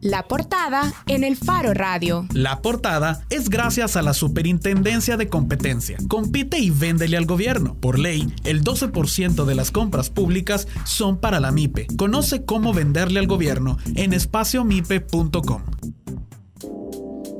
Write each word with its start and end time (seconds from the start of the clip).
La 0.00 0.28
portada 0.28 0.92
en 1.06 1.24
el 1.24 1.36
Faro 1.36 1.74
Radio. 1.74 2.26
La 2.32 2.62
portada 2.62 3.24
es 3.30 3.48
gracias 3.48 3.96
a 3.96 4.02
la 4.02 4.14
Superintendencia 4.14 5.16
de 5.16 5.28
Competencia. 5.28 5.98
Compite 6.08 6.58
y 6.58 6.70
véndele 6.70 7.16
al 7.16 7.26
gobierno. 7.26 7.74
Por 7.74 7.98
ley, 7.98 8.32
el 8.44 8.62
12% 8.62 9.44
de 9.44 9.54
las 9.54 9.70
compras 9.70 10.10
públicas 10.10 10.68
son 10.84 11.18
para 11.18 11.40
la 11.40 11.52
MIPE. 11.52 11.88
Conoce 11.96 12.44
cómo 12.44 12.72
venderle 12.72 13.20
al 13.20 13.26
gobierno 13.26 13.76
en 13.96 14.12
espaciomipe.com. 14.12 15.62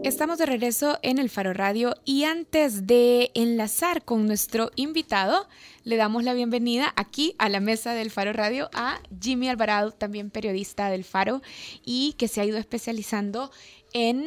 Estamos 0.08 0.38
de 0.38 0.46
regreso 0.46 0.98
en 1.02 1.18
el 1.18 1.28
Faro 1.28 1.52
Radio 1.52 1.94
y 2.06 2.24
antes 2.24 2.86
de 2.86 3.30
enlazar 3.34 4.06
con 4.06 4.26
nuestro 4.26 4.70
invitado, 4.74 5.46
le 5.84 5.96
damos 5.96 6.24
la 6.24 6.32
bienvenida 6.32 6.94
aquí 6.96 7.34
a 7.38 7.50
la 7.50 7.60
mesa 7.60 7.92
del 7.92 8.10
Faro 8.10 8.32
Radio 8.32 8.70
a 8.72 9.02
Jimmy 9.20 9.50
Alvarado, 9.50 9.92
también 9.92 10.30
periodista 10.30 10.88
del 10.88 11.04
Faro 11.04 11.42
y 11.84 12.14
que 12.14 12.26
se 12.26 12.40
ha 12.40 12.46
ido 12.46 12.56
especializando 12.56 13.52
en 13.92 14.24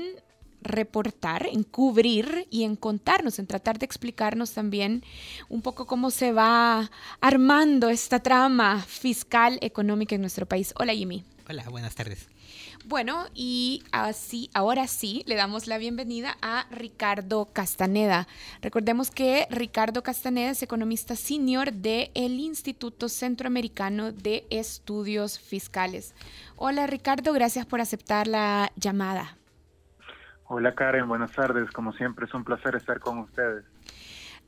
reportar, 0.62 1.48
en 1.48 1.64
cubrir 1.64 2.46
y 2.52 2.62
en 2.62 2.76
contarnos, 2.76 3.40
en 3.40 3.48
tratar 3.48 3.80
de 3.80 3.88
explicarnos 3.88 4.52
también 4.52 5.04
un 5.50 5.64
poco 5.64 5.88
cómo 5.88 6.12
se 6.12 6.32
va 6.32 6.92
armando 7.22 7.90
esta 7.90 8.20
trama 8.20 8.84
fiscal 8.84 9.58
económica 9.62 10.14
en 10.14 10.22
nuestro 10.22 10.46
país. 10.46 10.76
Hola 10.78 10.94
Jimmy. 10.94 11.24
Hola, 11.50 11.68
buenas 11.70 11.96
tardes. 11.96 12.28
Bueno, 12.92 13.28
y 13.34 13.86
así, 13.94 14.50
ahora 14.54 14.86
sí, 14.86 15.24
le 15.26 15.36
damos 15.36 15.66
la 15.66 15.78
bienvenida 15.78 16.36
a 16.42 16.66
Ricardo 16.72 17.48
Castaneda. 17.54 18.28
Recordemos 18.62 19.12
que 19.12 19.48
Ricardo 19.50 20.04
Castaneda 20.04 20.50
es 20.50 20.62
economista 20.62 21.16
senior 21.16 21.72
del 21.72 22.10
Instituto 22.18 23.08
Centroamericano 23.08 24.12
de 24.12 24.46
Estudios 24.50 25.40
Fiscales. 25.40 26.14
Hola 26.58 26.86
Ricardo, 26.86 27.32
gracias 27.32 27.66
por 27.66 27.80
aceptar 27.80 28.28
la 28.28 28.74
llamada. 28.76 29.38
Hola 30.48 30.76
Karen, 30.76 31.08
buenas 31.08 31.32
tardes. 31.32 31.72
Como 31.72 31.94
siempre 31.94 32.26
es 32.26 32.34
un 32.34 32.44
placer 32.44 32.76
estar 32.76 33.00
con 33.00 33.20
ustedes. 33.20 33.64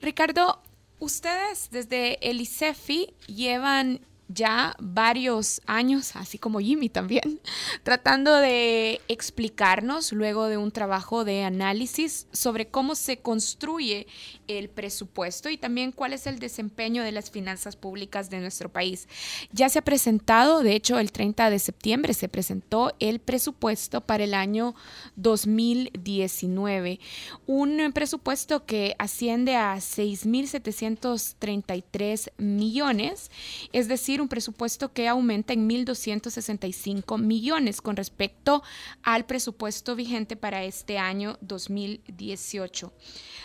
Ricardo, 0.02 0.62
ustedes 1.00 1.70
desde 1.72 2.30
el 2.30 2.42
ICEFI 2.42 3.16
llevan 3.26 4.02
ya 4.28 4.76
varios 4.80 5.62
años, 5.66 6.16
así 6.16 6.38
como 6.38 6.60
Jimmy 6.60 6.90
también, 6.90 7.40
tratando 7.84 8.36
de 8.36 9.02
explicarnos 9.08 10.12
luego 10.12 10.48
de 10.48 10.58
un 10.58 10.72
trabajo 10.72 11.26
de 11.26 11.44
análisis 11.44 12.28
sobre 12.32 12.68
cómo 12.68 12.94
se 12.96 13.18
construye 13.18 14.08
el 14.48 14.70
presupuesto 14.70 15.50
y 15.50 15.58
también 15.58 15.92
cuál 15.92 16.14
es 16.14 16.28
el 16.28 16.40
desempeño 16.40 17.04
de 17.04 17.12
las 17.12 17.32
finanzas 17.32 17.76
públicas 17.76 18.30
de 18.30 18.40
nuestro 18.40 18.70
país. 18.70 19.10
Ya 19.52 19.68
se 19.70 19.80
ha 19.80 19.84
presentado, 19.84 20.62
de 20.64 20.76
hecho 20.76 21.00
el 21.00 21.12
30 21.12 21.50
de 21.50 21.60
septiembre 21.60 22.14
se 22.14 22.30
presentó 22.30 22.94
el 23.00 23.20
presupuesto 23.20 24.02
para 24.02 24.24
el 24.24 24.34
año 24.34 24.74
2019, 25.16 27.00
un 27.46 27.92
presupuesto 27.94 28.66
que 28.66 28.96
asciende 29.00 29.56
a 29.56 29.76
6.733 29.76 32.32
millones, 32.38 33.32
es 33.72 33.88
decir, 33.88 34.13
un 34.22 34.28
presupuesto 34.28 34.94
que 34.94 35.08
aumenta 35.08 35.54
en 35.54 35.70
1.265 35.70 37.20
millones 37.20 37.82
con 37.82 37.96
respecto 37.96 38.64
al 39.02 39.26
presupuesto 39.26 39.96
vigente 39.96 40.36
para 40.36 40.64
este 40.64 40.98
año 40.98 41.38
2018. 41.42 42.94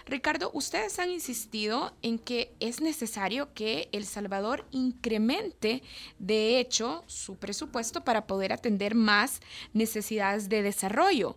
Ricardo, 0.06 0.50
ustedes 0.54 0.98
han 0.98 1.10
insistido 1.10 1.94
en 2.02 2.18
que 2.18 2.54
es 2.60 2.80
necesario 2.80 3.52
que 3.54 3.88
El 3.92 4.04
Salvador 4.04 4.66
incremente, 4.70 5.82
de 6.18 6.58
hecho, 6.58 7.04
su 7.06 7.36
presupuesto 7.36 8.04
para 8.04 8.26
poder 8.26 8.52
atender 8.52 8.94
más 8.94 9.40
necesidades 9.72 10.48
de 10.48 10.62
desarrollo. 10.62 11.36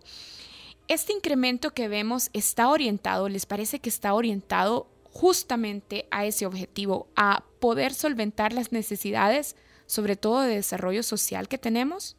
Este 0.88 1.12
incremento 1.12 1.72
que 1.72 1.88
vemos 1.88 2.28
está 2.32 2.68
orientado, 2.68 3.28
¿les 3.28 3.46
parece 3.46 3.78
que 3.78 3.88
está 3.88 4.12
orientado 4.12 4.91
justamente 5.12 6.06
a 6.10 6.24
ese 6.24 6.46
objetivo, 6.46 7.08
a 7.16 7.44
poder 7.60 7.92
solventar 7.92 8.52
las 8.52 8.72
necesidades, 8.72 9.56
sobre 9.86 10.16
todo 10.16 10.40
de 10.40 10.56
desarrollo 10.56 11.02
social 11.02 11.48
que 11.48 11.58
tenemos? 11.58 12.16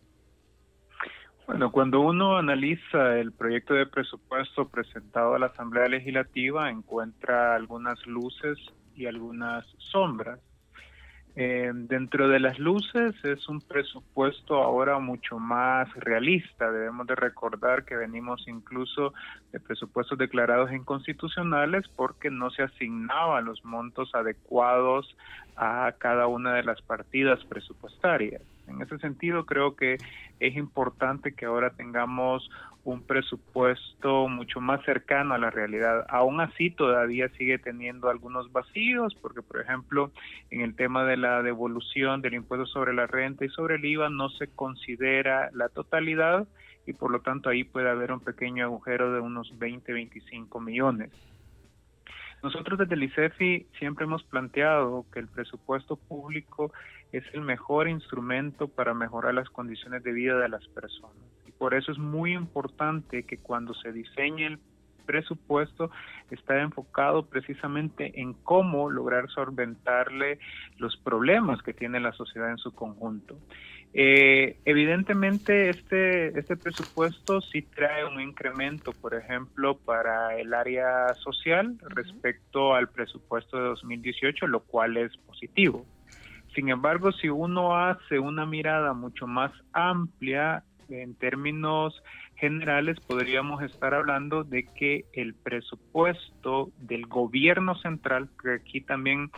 Bueno, 1.47 1.71
cuando 1.71 1.99
uno 1.99 2.37
analiza 2.37 3.19
el 3.19 3.33
proyecto 3.33 3.73
de 3.73 3.85
presupuesto 3.85 4.69
presentado 4.69 5.33
a 5.33 5.39
la 5.39 5.47
Asamblea 5.47 5.87
Legislativa, 5.87 6.69
encuentra 6.69 7.55
algunas 7.55 8.05
luces 8.07 8.57
y 8.95 9.07
algunas 9.07 9.65
sombras. 9.91 10.39
Eh, 11.35 11.71
dentro 11.73 12.27
de 12.27 12.39
las 12.39 12.59
luces 12.59 13.15
es 13.23 13.49
un 13.49 13.59
presupuesto 13.59 14.61
ahora 14.61 14.99
mucho 14.99 15.39
más 15.39 15.91
realista. 15.95 16.71
Debemos 16.71 17.07
de 17.07 17.15
recordar 17.15 17.85
que 17.85 17.95
venimos 17.95 18.47
incluso 18.47 19.13
de 19.51 19.59
presupuestos 19.59 20.17
declarados 20.17 20.71
inconstitucionales 20.71 21.87
porque 21.95 22.29
no 22.29 22.51
se 22.51 22.61
asignaban 22.61 23.45
los 23.45 23.65
montos 23.65 24.13
adecuados 24.13 25.15
a 25.55 25.93
cada 25.97 26.27
una 26.27 26.53
de 26.53 26.63
las 26.63 26.81
partidas 26.83 27.43
presupuestarias. 27.45 28.41
En 28.67 28.81
ese 28.81 28.97
sentido, 28.99 29.45
creo 29.45 29.75
que 29.75 29.97
es 30.39 30.55
importante 30.55 31.33
que 31.33 31.45
ahora 31.45 31.71
tengamos 31.71 32.49
un 32.83 33.01
presupuesto 33.01 34.27
mucho 34.27 34.59
más 34.59 34.83
cercano 34.83 35.33
a 35.33 35.37
la 35.37 35.49
realidad. 35.49 36.05
Aún 36.09 36.41
así, 36.41 36.69
todavía 36.69 37.29
sigue 37.29 37.57
teniendo 37.57 38.09
algunos 38.09 38.51
vacíos, 38.51 39.15
porque, 39.21 39.41
por 39.41 39.61
ejemplo, 39.61 40.11
en 40.49 40.61
el 40.61 40.75
tema 40.75 41.05
de 41.05 41.17
la 41.17 41.41
devolución 41.43 42.21
del 42.21 42.33
impuesto 42.33 42.65
sobre 42.65 42.93
la 42.93 43.07
renta 43.07 43.45
y 43.45 43.49
sobre 43.49 43.75
el 43.75 43.85
IVA 43.85 44.09
no 44.09 44.29
se 44.29 44.47
considera 44.47 45.49
la 45.53 45.69
totalidad 45.69 46.47
y, 46.85 46.93
por 46.93 47.11
lo 47.11 47.21
tanto, 47.21 47.49
ahí 47.49 47.63
puede 47.63 47.89
haber 47.89 48.11
un 48.11 48.19
pequeño 48.19 48.65
agujero 48.65 49.13
de 49.13 49.21
unos 49.21 49.57
20, 49.57 49.93
25 49.93 50.59
millones. 50.59 51.11
Nosotros 52.43 52.77
desde 52.77 52.95
el 52.95 53.03
ICEFI 53.03 53.67
siempre 53.79 54.03
hemos 54.03 54.21
planteado 54.23 55.05
que 55.13 55.19
el 55.19 55.29
presupuesto 55.29 55.95
público 55.95 56.73
es 57.13 57.23
el 57.33 57.41
mejor 57.41 57.87
instrumento 57.87 58.67
para 58.67 58.93
mejorar 58.93 59.35
las 59.35 59.49
condiciones 59.49 60.03
de 60.03 60.11
vida 60.11 60.37
de 60.39 60.49
las 60.49 60.67
personas. 60.69 61.15
Y 61.47 61.51
por 61.51 61.75
eso 61.75 61.91
es 61.91 61.99
muy 61.99 62.33
importante 62.33 63.23
que 63.23 63.37
cuando 63.37 63.73
se 63.75 63.93
diseñe 63.93 64.47
el 64.47 64.59
presupuesto 65.05 65.91
está 66.31 66.59
enfocado 66.61 67.25
precisamente 67.27 68.19
en 68.19 68.33
cómo 68.33 68.89
lograr 68.89 69.29
solventarle 69.29 70.39
los 70.77 70.97
problemas 70.97 71.61
que 71.61 71.73
tiene 71.73 71.99
la 71.99 72.13
sociedad 72.13 72.49
en 72.49 72.57
su 72.57 72.73
conjunto. 72.73 73.37
Eh, 73.95 74.57
evidentemente 74.65 75.69
este, 75.69 76.39
este 76.39 76.57
presupuesto 76.57 77.41
sí 77.41 77.61
trae 77.61 78.05
un 78.05 78.19
incremento, 78.19 78.91
por 78.91 79.13
ejemplo, 79.13 79.77
para 79.77 80.35
el 80.39 80.51
área 80.55 81.13
social 81.23 81.77
respecto 81.89 82.73
al 82.73 82.89
presupuesto 82.89 83.57
de 83.57 83.63
2018, 83.65 84.47
lo 84.47 84.61
cual 84.61 84.97
es 84.97 85.15
positivo. 85.17 85.85
Sin 86.53 86.69
embargo, 86.69 87.11
si 87.11 87.29
uno 87.29 87.75
hace 87.75 88.19
una 88.19 88.45
mirada 88.45 88.93
mucho 88.93 89.27
más 89.27 89.51
amplia 89.71 90.63
en 90.89 91.15
términos 91.15 92.03
generales, 92.35 92.99
podríamos 92.99 93.63
estar 93.63 93.93
hablando 93.93 94.43
de 94.43 94.65
que 94.65 95.05
el 95.13 95.33
presupuesto 95.33 96.71
del 96.77 97.07
gobierno 97.07 97.75
central, 97.75 98.29
que 98.41 98.53
aquí 98.53 98.81
también 98.81 99.31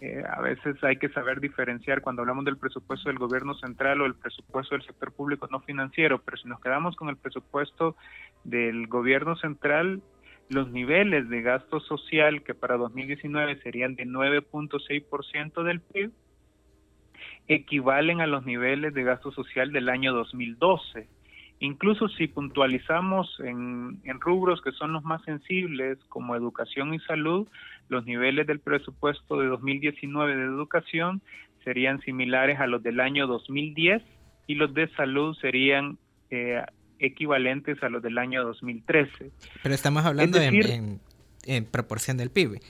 eh, 0.00 0.22
a 0.28 0.40
veces 0.40 0.76
hay 0.84 0.96
que 0.96 1.08
saber 1.08 1.40
diferenciar 1.40 2.02
cuando 2.02 2.22
hablamos 2.22 2.44
del 2.44 2.56
presupuesto 2.56 3.08
del 3.08 3.18
gobierno 3.18 3.54
central 3.54 4.00
o 4.00 4.06
el 4.06 4.14
presupuesto 4.14 4.74
del 4.74 4.86
sector 4.86 5.12
público 5.12 5.48
no 5.50 5.60
financiero, 5.60 6.20
pero 6.20 6.36
si 6.36 6.48
nos 6.48 6.60
quedamos 6.60 6.94
con 6.96 7.08
el 7.08 7.16
presupuesto 7.16 7.96
del 8.44 8.86
gobierno 8.86 9.36
central, 9.36 10.02
los 10.50 10.70
niveles 10.70 11.28
de 11.28 11.42
gasto 11.42 11.80
social 11.80 12.42
que 12.42 12.54
para 12.54 12.76
2019 12.76 13.60
serían 13.62 13.96
de 13.96 14.06
9.6% 14.06 15.62
del 15.62 15.80
PIB, 15.80 16.12
equivalen 17.48 18.20
a 18.20 18.26
los 18.26 18.44
niveles 18.44 18.94
de 18.94 19.02
gasto 19.02 19.32
social 19.32 19.72
del 19.72 19.88
año 19.88 20.12
2012. 20.12 21.08
Incluso 21.60 22.08
si 22.08 22.28
puntualizamos 22.28 23.40
en, 23.40 24.00
rubros 24.20 24.60
que 24.62 24.70
son 24.72 24.92
los 24.92 25.02
más 25.02 25.22
sensibles, 25.24 25.98
como 26.08 26.36
educación 26.36 26.94
y 26.94 27.00
salud, 27.00 27.48
los 27.88 28.04
niveles 28.04 28.46
del 28.46 28.60
presupuesto 28.60 29.40
de 29.40 29.48
2019 29.48 30.36
de 30.36 30.44
educación 30.44 31.20
serían 31.64 32.00
similares 32.02 32.60
a 32.60 32.66
los 32.66 32.82
del 32.82 33.00
año 33.00 33.26
2010 33.26 34.02
y 34.46 34.54
los 34.54 34.72
de 34.72 34.88
salud 34.94 35.36
serían 35.40 35.98
eh, 36.30 36.62
equivalentes 37.00 37.82
a 37.82 37.88
los 37.88 38.02
del 38.02 38.18
año 38.18 38.44
2013. 38.44 39.32
Pero 39.62 39.74
estamos 39.74 40.04
hablando 40.04 40.38
en, 40.40 41.00
en 41.44 41.64
proporción 41.64 42.18
del 42.18 42.30
PIB. 42.30 42.60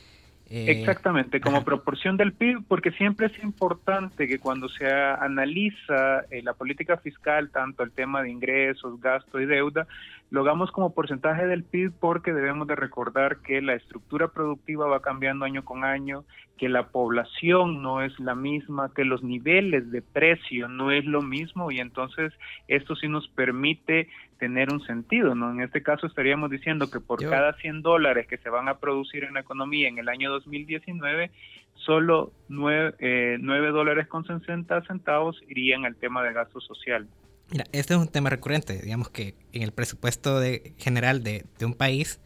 Eh, 0.51 0.71
Exactamente, 0.71 1.41
como 1.43 1.63
proporción 1.63 2.17
del 2.17 2.33
PIB, 2.33 2.65
porque 2.67 2.91
siempre 2.93 3.27
es 3.27 3.45
importante 3.45 4.27
que 4.27 4.39
cuando 4.39 4.69
se 4.71 4.91
analiza 4.91 6.21
eh, 6.31 6.43
la 6.43 6.55
política 6.55 6.97
fiscal, 6.97 7.51
tanto 7.51 7.83
el 7.83 7.93
tema 7.93 8.23
de 8.23 8.31
ingresos, 8.31 8.99
gasto 8.99 9.41
y 9.41 9.47
deuda, 9.47 9.87
lo 10.31 10.41
hagamos 10.41 10.71
como 10.71 10.95
porcentaje 10.95 11.47
del 11.47 11.65
PIB 11.65 11.93
porque 12.01 12.33
debemos 12.33 12.67
de 12.67 12.77
recordar 12.77 13.39
que 13.39 13.61
la 13.61 13.75
estructura 13.75 14.29
productiva 14.29 14.87
va 14.87 15.03
cambiando 15.03 15.45
año 15.45 15.65
con 15.65 15.85
año, 15.85 16.25
que 16.57 16.69
la 16.69 16.89
población 16.89 17.83
no 17.83 18.03
es 18.03 18.19
la 18.19 18.35
misma, 18.35 18.93
que 18.95 19.05
los 19.05 19.23
niveles 19.23 19.91
de 19.91 20.03
precio 20.03 20.69
no 20.69 20.91
es 20.93 21.05
lo 21.05 21.23
mismo 21.23 21.71
y 21.71 21.79
entonces 21.79 22.33
esto 22.69 22.97
sí 22.97 23.09
nos 23.09 23.29
permite 23.29 24.09
tener 24.39 24.73
un 24.73 24.81
sentido, 24.87 25.35
¿no? 25.35 25.51
En 25.51 25.61
este 25.61 25.83
caso 25.83 26.07
estaríamos 26.07 26.51
diciendo 26.51 26.91
que 26.91 27.01
por 27.01 27.21
cada 27.29 27.55
100 27.55 27.83
dólares 27.83 28.27
que 28.27 28.39
se 28.39 28.49
van 28.49 28.69
a 28.69 28.79
producir 28.79 29.25
en 29.25 29.35
la 29.35 29.41
economía 29.41 29.89
en 29.89 29.99
el 29.99 30.09
año 30.09 30.31
2019, 30.31 31.31
solo 31.75 32.33
9, 32.49 32.95
eh, 33.01 33.39
dólares 33.41 34.07
con 34.07 34.25
60 34.25 34.83
centavos 34.83 35.41
irían 35.49 35.85
al 35.85 35.97
tema 35.97 36.23
de 36.23 36.33
gasto 36.33 36.61
social. 36.61 37.09
Mira, 37.51 37.65
este 37.73 37.95
es 37.95 38.01
un 38.01 38.09
tema 38.09 38.31
recurrente, 38.31 38.81
digamos 38.81 39.11
que 39.11 39.35
en 39.53 39.63
el 39.63 39.73
presupuesto 39.73 40.39
de, 40.39 40.75
general 40.79 41.23
de, 41.23 41.45
un 41.63 41.75
país 41.75 42.21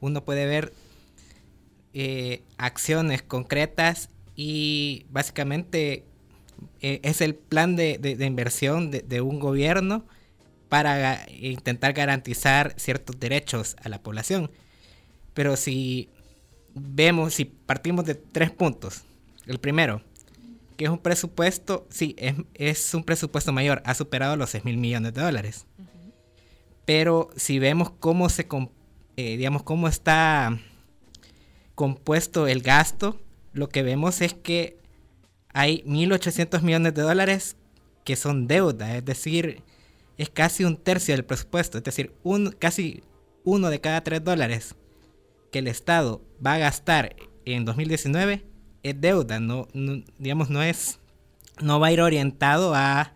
uno 0.00 0.24
puede 0.24 0.46
ver 0.46 0.72
eh, 1.92 2.42
acciones 2.56 3.22
concretas 3.22 4.10
y 4.36 5.06
básicamente 5.10 6.04
eh, 6.80 7.00
es 7.02 7.20
el 7.20 7.34
plan 7.34 7.76
de, 7.76 7.98
de 7.98 8.24
inversión 8.24 8.90
de, 8.90 9.20
un 9.20 9.40
gobierno 9.40 10.06
para 10.70 11.26
intentar 11.28 11.92
garantizar 11.92 12.74
ciertos 12.78 13.20
derechos 13.20 13.76
a 13.82 13.90
la 13.90 14.02
población. 14.02 14.50
Pero 15.34 15.56
si 15.56 16.08
vemos, 16.74 17.34
si 17.34 17.44
partimos 17.44 18.06
de 18.06 18.14
tres 18.14 18.52
puntos, 18.52 19.02
el 19.46 19.58
primero, 19.58 20.00
que 20.76 20.84
es 20.84 20.90
un 20.90 20.98
presupuesto, 20.98 21.86
sí, 21.90 22.14
es, 22.54 22.94
un 22.94 23.02
presupuesto 23.02 23.52
mayor, 23.52 23.82
ha 23.84 23.94
superado 23.94 24.36
los 24.36 24.50
6 24.50 24.64
mil 24.64 24.78
millones 24.78 25.12
de 25.12 25.20
dólares. 25.20 25.66
Pero 26.84 27.30
si 27.36 27.58
vemos 27.58 27.90
cómo 27.90 28.28
se, 28.28 28.46
eh, 29.16 29.36
digamos, 29.36 29.64
cómo 29.64 29.88
está 29.88 30.56
compuesto 31.74 32.46
el 32.46 32.62
gasto, 32.62 33.20
lo 33.52 33.68
que 33.68 33.82
vemos 33.82 34.20
es 34.20 34.34
que 34.34 34.78
hay 35.52 35.82
1.800 35.82 36.62
millones 36.62 36.94
de 36.94 37.02
dólares 37.02 37.56
que 38.04 38.14
son 38.14 38.46
deuda, 38.46 38.96
es 38.96 39.04
decir, 39.04 39.64
es 40.20 40.28
casi 40.28 40.64
un 40.64 40.76
tercio 40.76 41.14
del 41.14 41.24
presupuesto, 41.24 41.78
es 41.78 41.84
decir, 41.84 42.12
un, 42.22 42.50
casi 42.50 43.02
uno 43.42 43.70
de 43.70 43.80
cada 43.80 44.04
tres 44.04 44.22
dólares 44.22 44.74
que 45.50 45.60
el 45.60 45.66
Estado 45.66 46.20
va 46.44 46.54
a 46.54 46.58
gastar 46.58 47.16
en 47.46 47.64
2019 47.64 48.44
es 48.82 49.00
deuda, 49.00 49.40
no, 49.40 49.66
digamos, 50.18 50.50
no 50.50 50.62
es, 50.62 50.98
no 51.62 51.80
va 51.80 51.86
a 51.86 51.92
ir 51.92 52.02
orientado 52.02 52.74
a 52.74 53.14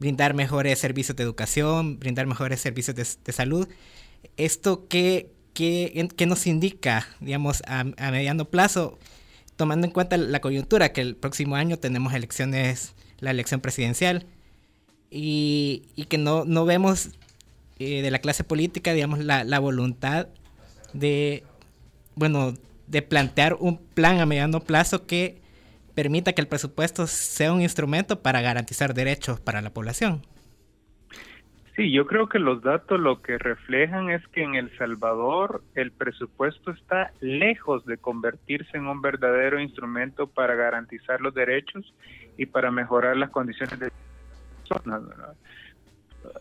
brindar 0.00 0.34
mejores 0.34 0.80
servicios 0.80 1.16
de 1.16 1.22
educación, 1.22 2.00
brindar 2.00 2.26
mejores 2.26 2.60
servicios 2.60 2.96
de, 2.96 3.32
salud. 3.32 3.68
¿Esto 4.36 4.88
qué, 4.88 5.30
qué, 5.54 6.26
nos 6.26 6.48
indica, 6.48 7.06
digamos, 7.20 7.62
a, 7.68 7.84
mediano 7.84 8.46
plazo, 8.46 8.98
tomando 9.54 9.86
en 9.86 9.92
cuenta 9.92 10.16
la 10.16 10.40
coyuntura, 10.40 10.92
que 10.92 11.02
el 11.02 11.14
próximo 11.14 11.54
año 11.54 11.78
tenemos 11.78 12.14
elecciones, 12.14 12.96
la 13.20 13.30
elección 13.30 13.60
presidencial, 13.60 14.26
y, 15.12 16.06
que 16.08 16.18
no, 16.18 16.44
no 16.44 16.64
vemos 16.64 17.10
eh, 17.78 18.02
de 18.02 18.10
la 18.10 18.18
clase 18.18 18.44
política, 18.44 18.92
digamos, 18.92 19.18
la, 19.18 19.44
la 19.44 19.58
voluntad 19.58 20.28
de, 20.94 21.42
bueno, 22.14 22.54
de 22.86 23.02
plantear 23.02 23.56
un 23.60 23.78
plan 23.78 24.20
a 24.20 24.26
mediano 24.26 24.60
plazo 24.60 25.06
que 25.06 25.40
permita 25.94 26.32
que 26.32 26.40
el 26.40 26.48
presupuesto 26.48 27.06
sea 27.06 27.52
un 27.52 27.60
instrumento 27.60 28.22
para 28.22 28.40
garantizar 28.40 28.94
derechos 28.94 29.40
para 29.40 29.60
la 29.60 29.70
población. 29.70 30.22
Sí, 31.76 31.90
yo 31.90 32.06
creo 32.06 32.28
que 32.28 32.38
los 32.38 32.62
datos 32.62 33.00
lo 33.00 33.22
que 33.22 33.38
reflejan 33.38 34.10
es 34.10 34.26
que 34.28 34.42
en 34.42 34.56
El 34.56 34.76
Salvador 34.76 35.62
el 35.74 35.90
presupuesto 35.90 36.70
está 36.70 37.12
lejos 37.20 37.86
de 37.86 37.96
convertirse 37.96 38.76
en 38.76 38.86
un 38.86 39.00
verdadero 39.00 39.58
instrumento 39.58 40.26
para 40.26 40.54
garantizar 40.54 41.22
los 41.22 41.32
derechos 41.32 41.94
y 42.36 42.44
para 42.44 42.70
mejorar 42.70 43.16
las 43.16 43.30
condiciones 43.30 43.78
de 43.78 43.90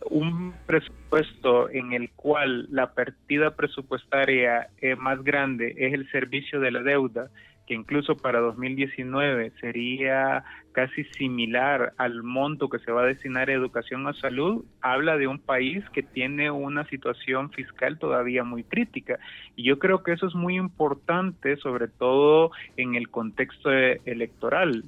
un 0.10 0.54
presupuesto 0.66 1.70
en 1.70 1.94
el 1.94 2.12
cual 2.12 2.68
la 2.70 2.94
partida 2.94 3.56
presupuestaria 3.56 4.70
más 4.98 5.24
grande 5.24 5.74
es 5.78 5.94
el 5.94 6.10
servicio 6.12 6.60
de 6.60 6.72
la 6.72 6.84
deuda, 6.84 7.30
que 7.68 7.76
incluso 7.76 8.18
para 8.18 8.40
2019 8.40 9.52
sería 9.62 10.44
casi 10.72 11.04
similar 11.18 11.94
al 11.98 12.24
monto 12.24 12.70
que 12.70 12.80
se 12.80 12.92
va 12.92 13.04
a 13.04 13.06
destinar 13.06 13.50
a 13.50 13.54
educación 13.54 14.06
o 14.08 14.14
salud, 14.14 14.66
habla 14.82 15.18
de 15.18 15.28
un 15.28 15.40
país 15.40 15.84
que 15.92 16.04
tiene 16.04 16.52
una 16.52 16.86
situación 16.88 17.52
fiscal 17.52 17.98
todavía 17.98 18.44
muy 18.44 18.64
crítica. 18.64 19.20
Y 19.56 19.64
yo 19.64 19.80
creo 19.80 20.04
que 20.04 20.14
eso 20.14 20.28
es 20.28 20.36
muy 20.36 20.58
importante, 20.58 21.56
sobre 21.58 21.88
todo 21.88 22.52
en 22.78 22.96
el 22.96 23.10
contexto 23.10 23.72
electoral 23.72 24.84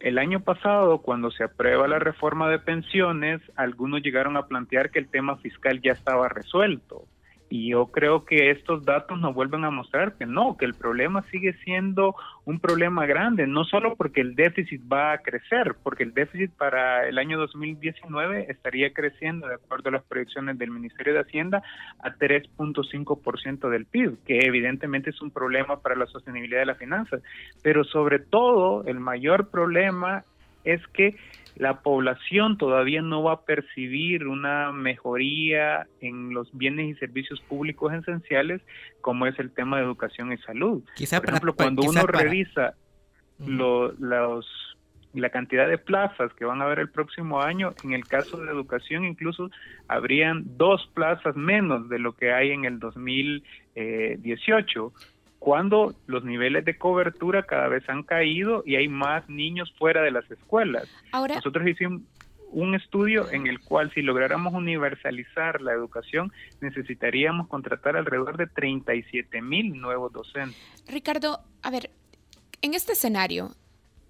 el 0.00 0.18
año 0.18 0.40
pasado, 0.40 0.98
cuando 0.98 1.30
se 1.30 1.44
aprueba 1.44 1.88
la 1.88 1.98
reforma 1.98 2.48
de 2.50 2.58
pensiones, 2.58 3.40
algunos 3.56 4.02
llegaron 4.02 4.36
a 4.36 4.46
plantear 4.46 4.90
que 4.90 4.98
el 4.98 5.08
tema 5.08 5.36
fiscal 5.36 5.80
ya 5.82 5.92
estaba 5.92 6.28
resuelto. 6.28 7.04
Y 7.48 7.70
yo 7.70 7.86
creo 7.86 8.24
que 8.24 8.50
estos 8.50 8.84
datos 8.84 9.20
nos 9.20 9.34
vuelven 9.34 9.64
a 9.64 9.70
mostrar 9.70 10.14
que 10.14 10.26
no, 10.26 10.56
que 10.56 10.64
el 10.64 10.74
problema 10.74 11.22
sigue 11.30 11.52
siendo 11.64 12.16
un 12.44 12.58
problema 12.58 13.06
grande, 13.06 13.46
no 13.46 13.64
solo 13.64 13.94
porque 13.94 14.20
el 14.20 14.34
déficit 14.34 14.82
va 14.92 15.12
a 15.12 15.18
crecer, 15.18 15.76
porque 15.82 16.02
el 16.02 16.12
déficit 16.12 16.50
para 16.52 17.08
el 17.08 17.18
año 17.18 17.38
2019 17.38 18.46
estaría 18.48 18.92
creciendo, 18.92 19.46
de 19.46 19.54
acuerdo 19.54 19.90
a 19.90 19.92
las 19.92 20.04
proyecciones 20.04 20.58
del 20.58 20.72
Ministerio 20.72 21.14
de 21.14 21.20
Hacienda, 21.20 21.62
a 22.00 22.10
3.5% 22.10 23.68
del 23.68 23.86
PIB, 23.86 24.18
que 24.24 24.40
evidentemente 24.40 25.10
es 25.10 25.22
un 25.22 25.30
problema 25.30 25.80
para 25.80 25.94
la 25.94 26.06
sostenibilidad 26.06 26.60
de 26.60 26.66
las 26.66 26.78
finanzas. 26.78 27.22
Pero 27.62 27.84
sobre 27.84 28.18
todo, 28.18 28.84
el 28.86 28.98
mayor 28.98 29.50
problema 29.50 30.24
es 30.64 30.84
que 30.88 31.16
la 31.56 31.80
población 31.80 32.58
todavía 32.58 33.02
no 33.02 33.22
va 33.22 33.32
a 33.32 33.44
percibir 33.44 34.26
una 34.26 34.72
mejoría 34.72 35.86
en 36.00 36.34
los 36.34 36.50
bienes 36.52 36.88
y 36.88 36.94
servicios 36.98 37.40
públicos 37.40 37.94
esenciales 37.94 38.60
como 39.00 39.26
es 39.26 39.38
el 39.38 39.50
tema 39.50 39.78
de 39.78 39.84
educación 39.84 40.32
y 40.32 40.38
salud. 40.38 40.82
Por 40.84 41.28
ejemplo, 41.28 41.56
cuando 41.56 41.82
uno 41.82 42.06
revisa 42.06 42.74
los, 43.38 43.94
la 45.14 45.30
cantidad 45.30 45.66
de 45.66 45.78
plazas 45.78 46.30
que 46.34 46.44
van 46.44 46.60
a 46.60 46.66
haber 46.66 46.80
el 46.80 46.90
próximo 46.90 47.40
año, 47.40 47.72
en 47.84 47.94
el 47.94 48.06
caso 48.06 48.36
de 48.36 48.50
educación 48.50 49.06
incluso 49.06 49.50
habrían 49.88 50.44
dos 50.58 50.90
plazas 50.92 51.36
menos 51.36 51.88
de 51.88 51.98
lo 51.98 52.14
que 52.14 52.32
hay 52.32 52.50
en 52.50 52.66
el 52.66 52.78
2018 52.78 54.92
cuando 55.46 55.94
los 56.08 56.24
niveles 56.24 56.64
de 56.64 56.76
cobertura 56.76 57.44
cada 57.44 57.68
vez 57.68 57.88
han 57.88 58.02
caído 58.02 58.64
y 58.66 58.74
hay 58.74 58.88
más 58.88 59.28
niños 59.28 59.72
fuera 59.78 60.02
de 60.02 60.10
las 60.10 60.28
escuelas. 60.28 60.88
Nosotros 61.12 61.68
hicimos 61.68 62.02
un 62.50 62.74
estudio 62.74 63.30
en 63.30 63.46
el 63.46 63.60
cual 63.60 63.92
si 63.94 64.02
lográramos 64.02 64.54
universalizar 64.54 65.60
la 65.60 65.72
educación 65.72 66.32
necesitaríamos 66.60 67.46
contratar 67.46 67.96
alrededor 67.96 68.36
de 68.38 68.48
37 68.48 69.40
mil 69.40 69.80
nuevos 69.80 70.12
docentes. 70.12 70.58
Ricardo, 70.88 71.38
a 71.62 71.70
ver, 71.70 71.90
en 72.60 72.74
este 72.74 72.94
escenario, 72.94 73.50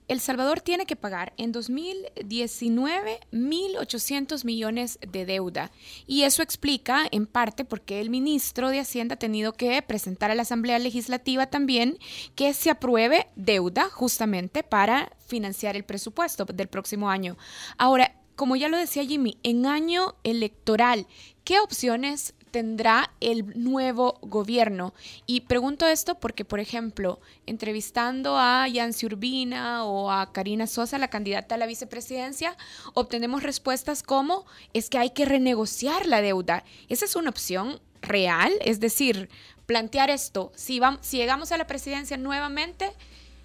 el 0.09 0.21
Salvador 0.21 0.61
tiene 0.61 0.87
que 0.87 0.97
pagar 0.97 1.33
en 1.37 1.53
2019 1.53 3.21
1.800 3.33 4.45
millones 4.45 4.99
de 5.01 5.27
deuda 5.27 5.71
y 6.07 6.23
eso 6.23 6.43
explica 6.43 7.07
en 7.11 7.27
parte 7.27 7.65
por 7.65 7.81
qué 7.81 8.01
el 8.01 8.11
ministro 8.11 8.69
de 8.69 8.81
Hacienda 8.81 9.15
ha 9.15 9.19
tenido 9.19 9.53
que 9.53 9.83
presentar 9.83 10.31
a 10.31 10.35
la 10.35 10.43
Asamblea 10.43 10.79
Legislativa 10.79 11.47
también 11.47 11.99
que 12.35 12.55
se 12.55 12.71
apruebe 12.71 13.29
deuda 13.37 13.89
justamente 13.91 14.63
para 14.63 15.13
financiar 15.27 15.77
el 15.77 15.85
presupuesto 15.85 16.45
del 16.45 16.69
próximo 16.69 17.11
año. 17.11 17.37
Ahora, 17.79 18.15
como 18.37 18.55
ya 18.55 18.69
lo 18.69 18.77
decía 18.77 19.05
Jimmy, 19.05 19.39
en 19.43 19.67
año 19.67 20.15
electoral, 20.23 21.07
¿qué 21.43 21.59
opciones 21.59 22.35
tendrá 22.57 23.11
el 23.21 23.53
nuevo 23.63 24.19
gobierno. 24.23 24.95
Y 25.27 25.43
pregunto 25.43 25.87
esto 25.87 26.15
porque, 26.15 26.47
por 26.47 26.59
ejemplo, 26.59 27.21
entrevistando 27.45 28.39
a 28.39 28.67
Yancy 28.67 29.05
Urbina 29.05 29.85
o 29.85 30.11
a 30.11 30.33
Karina 30.33 30.67
Sosa, 30.67 30.97
la 30.97 31.09
candidata 31.09 31.57
a 31.57 31.59
la 31.59 31.67
vicepresidencia, 31.67 32.57
obtenemos 32.95 33.43
respuestas 33.43 34.03
como 34.03 34.47
es 34.73 34.89
que 34.89 34.97
hay 34.97 35.11
que 35.11 35.27
renegociar 35.27 36.07
la 36.07 36.23
deuda. 36.23 36.65
Esa 36.89 37.05
es 37.05 37.15
una 37.15 37.29
opción 37.29 37.79
real, 38.01 38.55
es 38.65 38.81
decir, 38.81 39.29
plantear 39.67 40.09
esto, 40.09 40.51
si, 40.55 40.81
vamos, 40.81 41.01
si 41.03 41.19
llegamos 41.19 41.53
a 41.53 41.59
la 41.59 41.67
presidencia 41.67 42.17
nuevamente, 42.17 42.91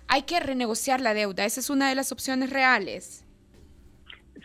hay 0.07 0.21
que 0.21 0.39
renegociar 0.39 1.01
la 1.01 1.13
deuda. 1.13 1.43
Esa 1.43 1.59
es 1.59 1.69
una 1.69 1.89
de 1.89 1.95
las 1.95 2.13
opciones 2.13 2.49
reales. 2.49 3.25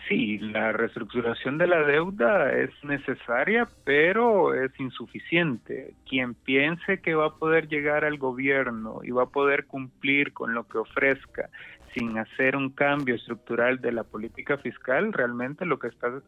Sí, 0.08 0.38
la 0.38 0.70
reestructuración 0.70 1.58
de 1.58 1.66
la 1.66 1.82
deuda 1.82 2.52
es 2.52 2.70
necesaria, 2.84 3.68
pero 3.84 4.54
es 4.54 4.70
insuficiente. 4.78 5.94
Quien 6.08 6.34
piense 6.34 7.00
que 7.00 7.14
va 7.14 7.26
a 7.26 7.34
poder 7.34 7.66
llegar 7.66 8.04
al 8.04 8.16
gobierno 8.16 9.00
y 9.02 9.10
va 9.10 9.25
a 9.25 9.30
poder 9.30 9.66
cumplir 9.66 10.32
con 10.32 10.54
lo 10.54 10.68
que 10.68 10.78
ofrezca 10.78 11.50
sin 11.96 12.18
hacer 12.18 12.56
un 12.56 12.70
cambio 12.70 13.14
estructural 13.14 13.80
de 13.80 13.90
la 13.90 14.04
política 14.04 14.58
fiscal, 14.58 15.12
realmente 15.14 15.64
lo 15.64 15.78
que 15.78 15.88
está 15.88 16.08
eh, 16.08 16.20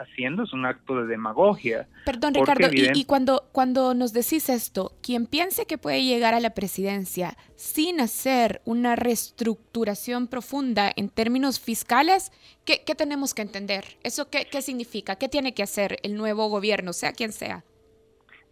haciendo 0.00 0.44
es 0.44 0.52
un 0.54 0.64
acto 0.64 0.96
de 0.96 1.06
demagogia. 1.06 1.88
Perdón, 2.06 2.34
Ricardo, 2.34 2.68
y, 2.72 3.04
cuando, 3.04 3.48
cuando 3.52 3.92
nos 3.92 4.14
decís 4.14 4.48
esto, 4.48 4.96
quien 5.02 5.26
piense 5.26 5.66
que 5.66 5.76
puede 5.76 6.02
llegar 6.04 6.32
a 6.32 6.40
la 6.40 6.50
presidencia 6.50 7.36
sin 7.56 8.00
hacer 8.00 8.62
una 8.64 8.96
reestructuración 8.96 10.26
profunda 10.26 10.90
en 10.96 11.10
términos 11.10 11.60
fiscales, 11.60 12.32
¿qué, 12.64 12.78
tenemos 12.96 13.34
que 13.34 13.42
entender? 13.42 13.98
¿Eso 14.02 14.30
qué, 14.30 14.46
qué 14.50 14.62
significa? 14.62 15.16
¿Qué 15.16 15.28
tiene 15.28 15.52
que 15.52 15.62
hacer 15.62 15.98
el 16.02 16.16
nuevo 16.16 16.48
gobierno, 16.48 16.94
sea 16.94 17.12
quien 17.12 17.32
sea? 17.32 17.64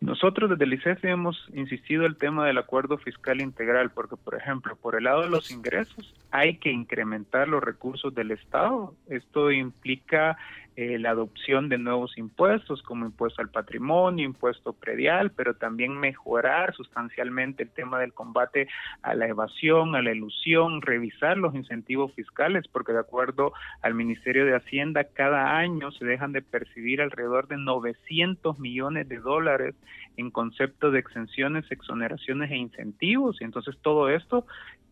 Nosotros 0.00 0.48
desde 0.48 0.64
el 0.64 0.74
ICEF 0.74 1.04
hemos 1.04 1.48
insistido 1.52 2.06
el 2.06 2.16
tema 2.16 2.46
del 2.46 2.58
acuerdo 2.58 2.98
fiscal 2.98 3.40
integral, 3.40 3.90
porque, 3.90 4.16
por 4.16 4.36
ejemplo, 4.36 4.76
por 4.76 4.94
el 4.94 5.04
lado 5.04 5.22
de 5.22 5.30
los 5.30 5.50
ingresos, 5.50 6.14
hay 6.30 6.58
que 6.58 6.70
incrementar 6.70 7.48
los 7.48 7.62
recursos 7.62 8.14
del 8.14 8.30
Estado. 8.30 8.94
Esto 9.08 9.50
implica 9.50 10.38
eh, 10.80 10.96
la 10.96 11.10
adopción 11.10 11.68
de 11.68 11.76
nuevos 11.76 12.16
impuestos 12.18 12.84
como 12.84 13.04
impuesto 13.04 13.42
al 13.42 13.48
patrimonio, 13.48 14.24
impuesto 14.24 14.74
predial, 14.74 15.32
pero 15.32 15.54
también 15.54 15.98
mejorar 15.98 16.72
sustancialmente 16.72 17.64
el 17.64 17.70
tema 17.70 17.98
del 17.98 18.12
combate 18.12 18.68
a 19.02 19.16
la 19.16 19.26
evasión, 19.26 19.96
a 19.96 20.02
la 20.02 20.12
ilusión, 20.12 20.80
revisar 20.80 21.36
los 21.36 21.56
incentivos 21.56 22.12
fiscales, 22.14 22.68
porque 22.68 22.92
de 22.92 23.00
acuerdo 23.00 23.52
al 23.82 23.94
Ministerio 23.94 24.44
de 24.44 24.54
Hacienda, 24.54 25.02
cada 25.02 25.58
año 25.58 25.90
se 25.90 26.04
dejan 26.04 26.30
de 26.30 26.42
percibir 26.42 27.00
alrededor 27.00 27.48
de 27.48 27.56
900 27.56 28.60
millones 28.60 29.08
de 29.08 29.18
dólares 29.18 29.74
en 30.16 30.30
concepto 30.30 30.92
de 30.92 31.00
exenciones, 31.00 31.64
exoneraciones 31.72 32.52
e 32.52 32.56
incentivos, 32.56 33.40
y 33.40 33.44
entonces 33.44 33.76
todo 33.82 34.10
esto 34.10 34.46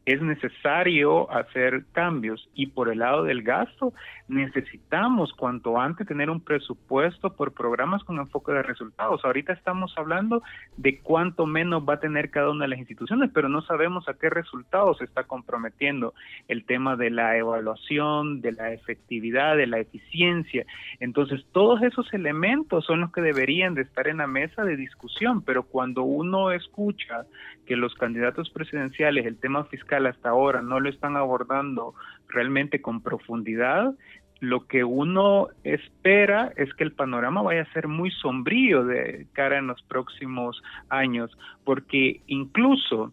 es 0.07 0.23
necesario 0.23 1.29
hacer 1.33 1.85
cambios 1.91 2.49
y 2.55 2.69
por 2.69 2.89
el 2.89 3.01
lado 3.01 3.25
del 3.25 3.43
gasto 3.43 3.93
necesitamos 4.29 5.33
cuanto 5.33 5.81
antes 5.81 6.07
tener 6.07 6.31
un 6.31 6.41
presupuesto 6.41 7.35
por 7.35 7.53
programas 7.53 8.05
con 8.05 8.19
enfoque 8.19 8.53
de 8.53 8.63
resultados. 8.63 9.25
Ahorita 9.25 9.53
estamos 9.53 9.93
hablando 9.97 10.43
de 10.77 11.01
cuánto 11.01 11.45
menos 11.47 11.83
va 11.89 11.95
a 11.95 12.01
tener 12.01 12.31
cada 12.31 12.51
una 12.51 12.65
de 12.65 12.69
las 12.69 12.79
instituciones, 12.79 13.31
pero 13.35 13.49
no 13.49 13.63
sabemos 13.63 14.09
a 14.09 14.15
qué 14.15 14.31
resultados 14.31 14.99
se 14.99 15.05
está 15.05 15.25
comprometiendo 15.25 16.15
el 16.47 16.65
tema 16.65 16.95
de 16.95 17.11
la 17.11 17.37
evaluación, 17.37 18.41
de 18.41 18.53
la 18.53 18.73
efectividad, 18.73 19.57
de 19.57 19.67
la 19.67 19.81
eficiencia. 19.81 20.67
Entonces, 21.01 21.45
todos 21.51 21.83
esos 21.83 22.13
elementos 22.15 22.85
son 22.85 23.01
los 23.01 23.13
que 23.13 23.23
deberían 23.23 23.75
de 23.75 23.83
estar 23.83 24.07
en 24.07 24.19
la 24.19 24.29
mesa 24.29 24.65
de 24.65 24.77
discusión, 24.77 25.43
pero 25.43 25.65
cuando 25.65 26.05
uno 26.05 26.53
escucha 26.53 27.27
que 27.67 27.75
los 27.75 27.95
candidatos 27.95 28.51
presidenciales, 28.51 29.27
el 29.27 29.39
tema 29.39 29.65
fiscal 29.65 29.96
hasta 30.05 30.29
ahora 30.29 30.61
no 30.61 30.81
lo 30.81 30.91
están 30.91 31.17
abordando 31.17 31.95
realmente 32.29 32.83
con 32.83 33.01
profundidad, 33.01 33.95
lo 34.41 34.67
que 34.67 34.85
uno 34.85 35.49
espera 35.65 36.53
es 36.57 36.73
que 36.75 36.85
el 36.85 36.93
panorama 36.93 37.41
vaya 37.41 37.63
a 37.63 37.73
ser 37.73 37.89
muy 37.89 38.11
sombrío 38.11 38.85
de 38.85 39.27
cara 39.33 39.59
en 39.59 39.69
los 39.69 39.81
próximos 39.83 40.63
años, 40.91 41.37
porque 41.65 42.21
incluso 42.27 43.13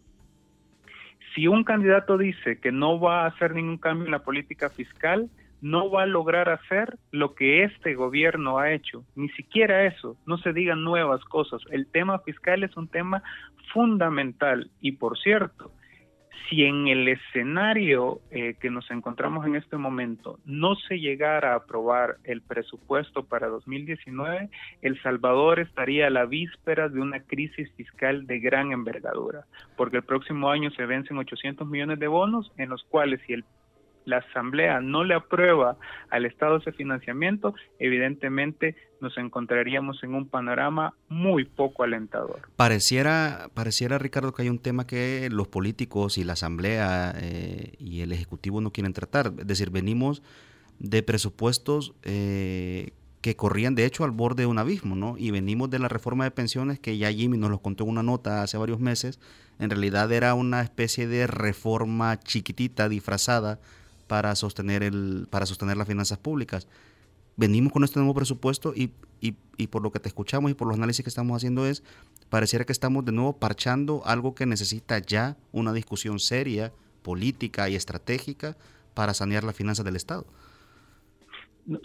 si 1.34 1.48
un 1.48 1.64
candidato 1.64 2.18
dice 2.18 2.60
que 2.60 2.72
no 2.72 3.00
va 3.00 3.24
a 3.24 3.28
hacer 3.28 3.54
ningún 3.54 3.78
cambio 3.78 4.04
en 4.04 4.12
la 4.12 4.22
política 4.22 4.68
fiscal, 4.70 5.30
no 5.60 5.90
va 5.90 6.02
a 6.02 6.06
lograr 6.06 6.50
hacer 6.50 6.98
lo 7.10 7.34
que 7.34 7.64
este 7.64 7.94
gobierno 7.94 8.58
ha 8.58 8.72
hecho, 8.72 9.02
ni 9.16 9.30
siquiera 9.30 9.86
eso, 9.86 10.16
no 10.26 10.36
se 10.36 10.52
digan 10.52 10.84
nuevas 10.84 11.24
cosas. 11.24 11.62
El 11.70 11.86
tema 11.86 12.18
fiscal 12.18 12.62
es 12.62 12.76
un 12.76 12.86
tema 12.86 13.22
fundamental 13.72 14.70
y 14.82 14.92
por 14.92 15.18
cierto, 15.18 15.72
si 16.48 16.64
en 16.64 16.88
el 16.88 17.08
escenario 17.08 18.20
eh, 18.30 18.54
que 18.60 18.70
nos 18.70 18.90
encontramos 18.90 19.46
en 19.46 19.56
este 19.56 19.76
momento 19.76 20.38
no 20.44 20.76
se 20.76 20.98
llegara 20.98 21.52
a 21.52 21.56
aprobar 21.56 22.16
el 22.24 22.42
presupuesto 22.42 23.24
para 23.24 23.48
2019, 23.48 24.48
El 24.82 25.00
Salvador 25.02 25.60
estaría 25.60 26.06
a 26.06 26.10
la 26.10 26.26
víspera 26.26 26.88
de 26.88 27.00
una 27.00 27.20
crisis 27.20 27.70
fiscal 27.72 28.26
de 28.26 28.40
gran 28.40 28.72
envergadura, 28.72 29.44
porque 29.76 29.98
el 29.98 30.02
próximo 30.02 30.50
año 30.50 30.70
se 30.70 30.86
vencen 30.86 31.18
800 31.18 31.66
millones 31.66 31.98
de 31.98 32.08
bonos, 32.08 32.52
en 32.56 32.68
los 32.68 32.84
cuales 32.84 33.20
si 33.26 33.32
el 33.32 33.44
la 34.04 34.18
Asamblea 34.18 34.80
no 34.80 35.04
le 35.04 35.14
aprueba 35.14 35.76
al 36.10 36.26
Estado 36.26 36.56
ese 36.56 36.72
financiamiento, 36.72 37.54
evidentemente 37.78 38.76
nos 39.00 39.16
encontraríamos 39.18 40.02
en 40.02 40.14
un 40.14 40.28
panorama 40.28 40.94
muy 41.08 41.44
poco 41.44 41.82
alentador. 41.82 42.42
Pareciera, 42.56 43.48
pareciera 43.54 43.98
Ricardo, 43.98 44.32
que 44.32 44.42
hay 44.42 44.48
un 44.48 44.58
tema 44.58 44.86
que 44.86 45.28
los 45.30 45.48
políticos 45.48 46.18
y 46.18 46.24
la 46.24 46.34
Asamblea 46.34 47.14
eh, 47.16 47.72
y 47.78 48.00
el 48.00 48.12
Ejecutivo 48.12 48.60
no 48.60 48.70
quieren 48.70 48.92
tratar. 48.92 49.32
Es 49.38 49.46
decir, 49.46 49.70
venimos 49.70 50.22
de 50.78 51.02
presupuestos 51.02 51.94
eh, 52.02 52.92
que 53.20 53.36
corrían 53.36 53.74
de 53.74 53.86
hecho 53.86 54.04
al 54.04 54.10
borde 54.10 54.42
de 54.42 54.46
un 54.46 54.58
abismo, 54.58 54.96
¿no? 54.96 55.16
Y 55.16 55.30
venimos 55.30 55.70
de 55.70 55.78
la 55.78 55.88
reforma 55.88 56.24
de 56.24 56.30
pensiones 56.30 56.78
que 56.78 56.98
ya 56.98 57.10
Jimmy 57.10 57.38
nos 57.38 57.50
lo 57.50 57.58
contó 57.60 57.84
en 57.84 57.90
una 57.90 58.02
nota 58.02 58.42
hace 58.42 58.58
varios 58.58 58.80
meses. 58.80 59.18
En 59.58 59.70
realidad 59.70 60.12
era 60.12 60.34
una 60.34 60.60
especie 60.60 61.06
de 61.06 61.26
reforma 61.26 62.18
chiquitita, 62.20 62.88
disfrazada, 62.88 63.60
para 64.14 64.36
sostener, 64.36 64.84
el, 64.84 65.26
para 65.28 65.44
sostener 65.44 65.76
las 65.76 65.88
finanzas 65.88 66.18
públicas. 66.18 66.68
Venimos 67.34 67.72
con 67.72 67.82
este 67.82 67.98
nuevo 67.98 68.14
presupuesto 68.14 68.72
y, 68.72 68.92
y, 69.20 69.66
por 69.66 69.82
lo 69.82 69.90
que 69.90 69.98
te 69.98 70.06
escuchamos 70.06 70.52
y 70.52 70.54
por 70.54 70.68
los 70.68 70.76
análisis 70.76 71.02
que 71.02 71.08
estamos 71.08 71.36
haciendo 71.36 71.66
es, 71.66 71.82
pareciera 72.28 72.64
que 72.64 72.70
estamos 72.70 73.04
de 73.04 73.10
nuevo 73.10 73.32
parchando 73.32 74.02
algo 74.04 74.36
que 74.36 74.46
necesita 74.46 75.00
ya 75.00 75.36
una 75.50 75.72
discusión 75.72 76.20
seria, 76.20 76.72
política 77.02 77.68
y 77.68 77.74
estratégica 77.74 78.56
para 78.94 79.14
sanear 79.14 79.42
las 79.42 79.56
finanzas 79.56 79.84
del 79.84 79.96
Estado. 79.96 80.26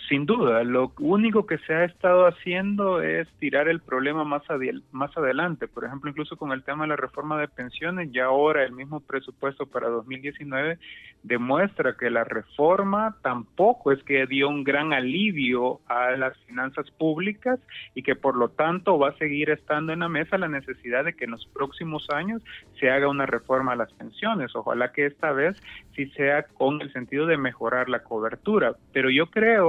Sin 0.10 0.26
duda, 0.26 0.66
lo 0.66 0.92
único 1.00 1.46
que 1.46 1.58
se 1.60 1.74
ha 1.74 1.86
estado 1.86 2.28
haciendo 2.28 3.02
es 3.02 3.30
tirar 3.40 3.70
el 3.70 3.80
problema 3.80 4.26
más, 4.26 4.44
más 4.92 5.18
adelante. 5.18 5.70
Por 5.70 5.86
ejemplo, 5.86 6.10
incluso 6.10 6.36
con 6.36 6.52
el 6.52 6.64
tema 6.64 6.84
de 6.84 6.90
la 6.90 6.96
reforma 6.98 7.40
de 7.40 7.48
pensiones, 7.48 8.12
ya 8.12 8.26
ahora 8.26 8.66
el 8.66 8.74
mismo 8.74 9.00
presupuesto 9.00 9.68
para 9.68 9.88
2019 9.88 10.80
demuestra 11.24 11.96
que 11.96 12.10
la 12.10 12.26
reforma 12.26 13.16
tampoco 13.22 13.94
es 13.94 14.04
que 14.04 14.26
dio 14.26 14.50
un 14.50 14.66
gran 14.66 14.92
alivio 14.92 15.80
a 15.88 16.12
las 16.12 16.38
finanzas 16.40 16.92
públicas 16.92 17.60
y 17.96 18.04
que 18.04 18.16
por 18.16 18.36
lo 18.36 18.50
tanto 18.50 19.00
va 19.00 19.10
a 19.10 19.18
seguir 19.18 19.50
estando 19.50 19.94
en 19.94 20.00
la 20.00 20.10
mesa 20.10 20.38
la 20.38 20.50
necesidad 20.50 21.06
de 21.06 21.14
que 21.14 21.24
en 21.24 21.32
los 21.32 21.46
próximos 21.48 22.10
años 22.10 22.42
se 22.80 22.90
haga 22.90 23.08
una 23.08 23.26
reforma 23.26 23.74
a 23.74 23.78
las 23.78 23.94
pensiones. 23.94 24.54
Ojalá 24.56 24.92
que 24.92 25.06
esta 25.06 25.32
vez 25.32 25.56
sí 25.96 26.08
sea 26.12 26.44
con 26.44 26.82
el 26.82 26.92
sentido 26.92 27.26
de 27.26 27.38
mejorar 27.38 27.88
la 27.88 28.04
cobertura. 28.04 28.74
Pero 28.94 29.10
yo 29.10 29.28
creo 29.28 29.69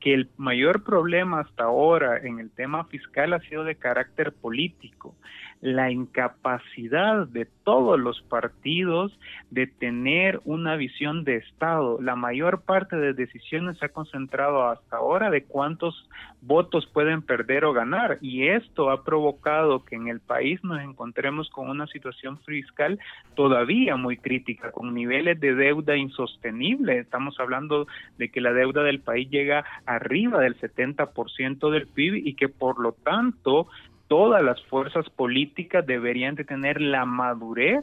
que 0.00 0.14
el 0.14 0.28
mayor 0.36 0.82
problema 0.82 1.40
hasta 1.40 1.64
ahora 1.64 2.18
en 2.18 2.40
el 2.40 2.50
tema 2.50 2.84
fiscal 2.86 3.32
ha 3.32 3.40
sido 3.40 3.64
de 3.64 3.76
carácter 3.76 4.32
político 4.32 5.14
la 5.62 5.92
incapacidad 5.92 7.28
de 7.28 7.46
todos 7.62 7.98
los 7.98 8.20
partidos 8.22 9.16
de 9.50 9.68
tener 9.68 10.40
una 10.44 10.74
visión 10.74 11.22
de 11.22 11.36
Estado. 11.36 12.00
La 12.02 12.16
mayor 12.16 12.62
parte 12.62 12.96
de 12.96 13.14
decisiones 13.14 13.78
se 13.78 13.86
ha 13.86 13.90
concentrado 13.90 14.68
hasta 14.68 14.96
ahora 14.96 15.30
de 15.30 15.44
cuántos 15.44 16.08
votos 16.40 16.86
pueden 16.92 17.22
perder 17.22 17.64
o 17.64 17.72
ganar 17.72 18.18
y 18.20 18.48
esto 18.48 18.90
ha 18.90 19.04
provocado 19.04 19.84
que 19.84 19.94
en 19.94 20.08
el 20.08 20.18
país 20.18 20.58
nos 20.64 20.80
encontremos 20.80 21.48
con 21.50 21.70
una 21.70 21.86
situación 21.86 22.40
fiscal 22.40 22.98
todavía 23.36 23.94
muy 23.96 24.16
crítica, 24.16 24.72
con 24.72 24.92
niveles 24.92 25.38
de 25.38 25.54
deuda 25.54 25.96
insostenibles. 25.96 27.04
Estamos 27.04 27.38
hablando 27.38 27.86
de 28.18 28.30
que 28.30 28.40
la 28.40 28.52
deuda 28.52 28.82
del 28.82 28.98
país 28.98 29.30
llega 29.30 29.64
arriba 29.86 30.40
del 30.40 30.58
70% 30.58 31.70
del 31.70 31.86
PIB 31.86 32.26
y 32.26 32.34
que 32.34 32.48
por 32.48 32.80
lo 32.80 32.92
tanto 32.92 33.68
todas 34.12 34.42
las 34.42 34.62
fuerzas 34.66 35.08
políticas 35.08 35.86
deberían 35.86 36.34
de 36.34 36.44
tener 36.44 36.82
la 36.82 37.06
madurez 37.06 37.82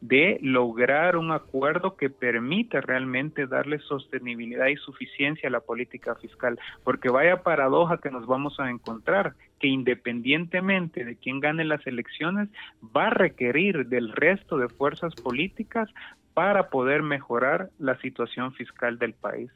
de 0.00 0.38
lograr 0.40 1.16
un 1.16 1.32
acuerdo 1.32 1.96
que 1.96 2.10
permita 2.10 2.80
realmente 2.80 3.48
darle 3.48 3.80
sostenibilidad 3.80 4.68
y 4.68 4.76
suficiencia 4.76 5.48
a 5.48 5.50
la 5.52 5.58
política 5.58 6.14
fiscal, 6.14 6.60
porque 6.84 7.08
vaya 7.08 7.42
paradoja 7.42 7.98
que 7.98 8.12
nos 8.12 8.24
vamos 8.24 8.60
a 8.60 8.70
encontrar, 8.70 9.34
que 9.58 9.66
independientemente 9.66 11.04
de 11.04 11.16
quién 11.16 11.40
gane 11.40 11.64
las 11.64 11.84
elecciones, 11.88 12.48
va 12.96 13.08
a 13.08 13.10
requerir 13.10 13.88
del 13.88 14.12
resto 14.12 14.58
de 14.58 14.68
fuerzas 14.68 15.12
políticas 15.16 15.90
para 16.34 16.70
poder 16.70 17.02
mejorar 17.02 17.70
la 17.80 18.00
situación 18.00 18.54
fiscal 18.54 18.96
del 19.00 19.14
país. 19.14 19.50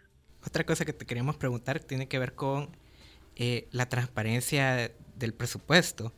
Otra 0.45 0.65
cosa 0.65 0.85
que 0.85 0.93
te 0.93 1.07
queríamos 1.07 1.37
preguntar 1.37 1.79
tiene 1.79 2.09
que 2.09 2.19
ver 2.19 2.35
con 2.35 2.71
eh, 3.37 3.69
la 3.71 3.89
transparencia 3.89 4.91
del 5.19 5.35
presupuesto. 5.35 6.13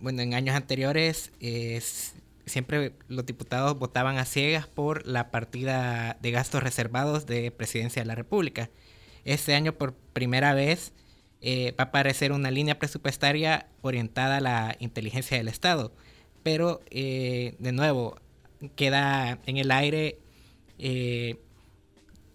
Bueno, 0.00 0.22
en 0.22 0.34
años 0.34 0.56
anteriores 0.56 1.32
siempre 2.46 2.92
los 3.08 3.24
diputados 3.26 3.78
votaban 3.78 4.18
a 4.18 4.24
ciegas 4.24 4.66
por 4.66 5.06
la 5.06 5.30
partida 5.30 6.18
de 6.20 6.30
gastos 6.30 6.62
reservados 6.62 7.26
de 7.26 7.50
Presidencia 7.50 8.02
de 8.02 8.06
la 8.06 8.14
República. 8.14 8.70
Este 9.24 9.54
año 9.54 9.72
por 9.72 9.94
primera 9.94 10.54
vez 10.54 10.92
eh, 11.40 11.74
va 11.78 11.84
a 11.84 11.86
aparecer 11.88 12.32
una 12.32 12.50
línea 12.50 12.78
presupuestaria 12.78 13.66
orientada 13.82 14.38
a 14.38 14.40
la 14.40 14.76
inteligencia 14.78 15.36
del 15.36 15.48
Estado. 15.48 15.92
Pero, 16.42 16.82
eh, 16.90 17.54
de 17.58 17.72
nuevo, 17.72 18.16
queda 18.76 19.38
en 19.46 19.56
el 19.56 19.70
aire 19.70 20.18
eh, 20.78 21.38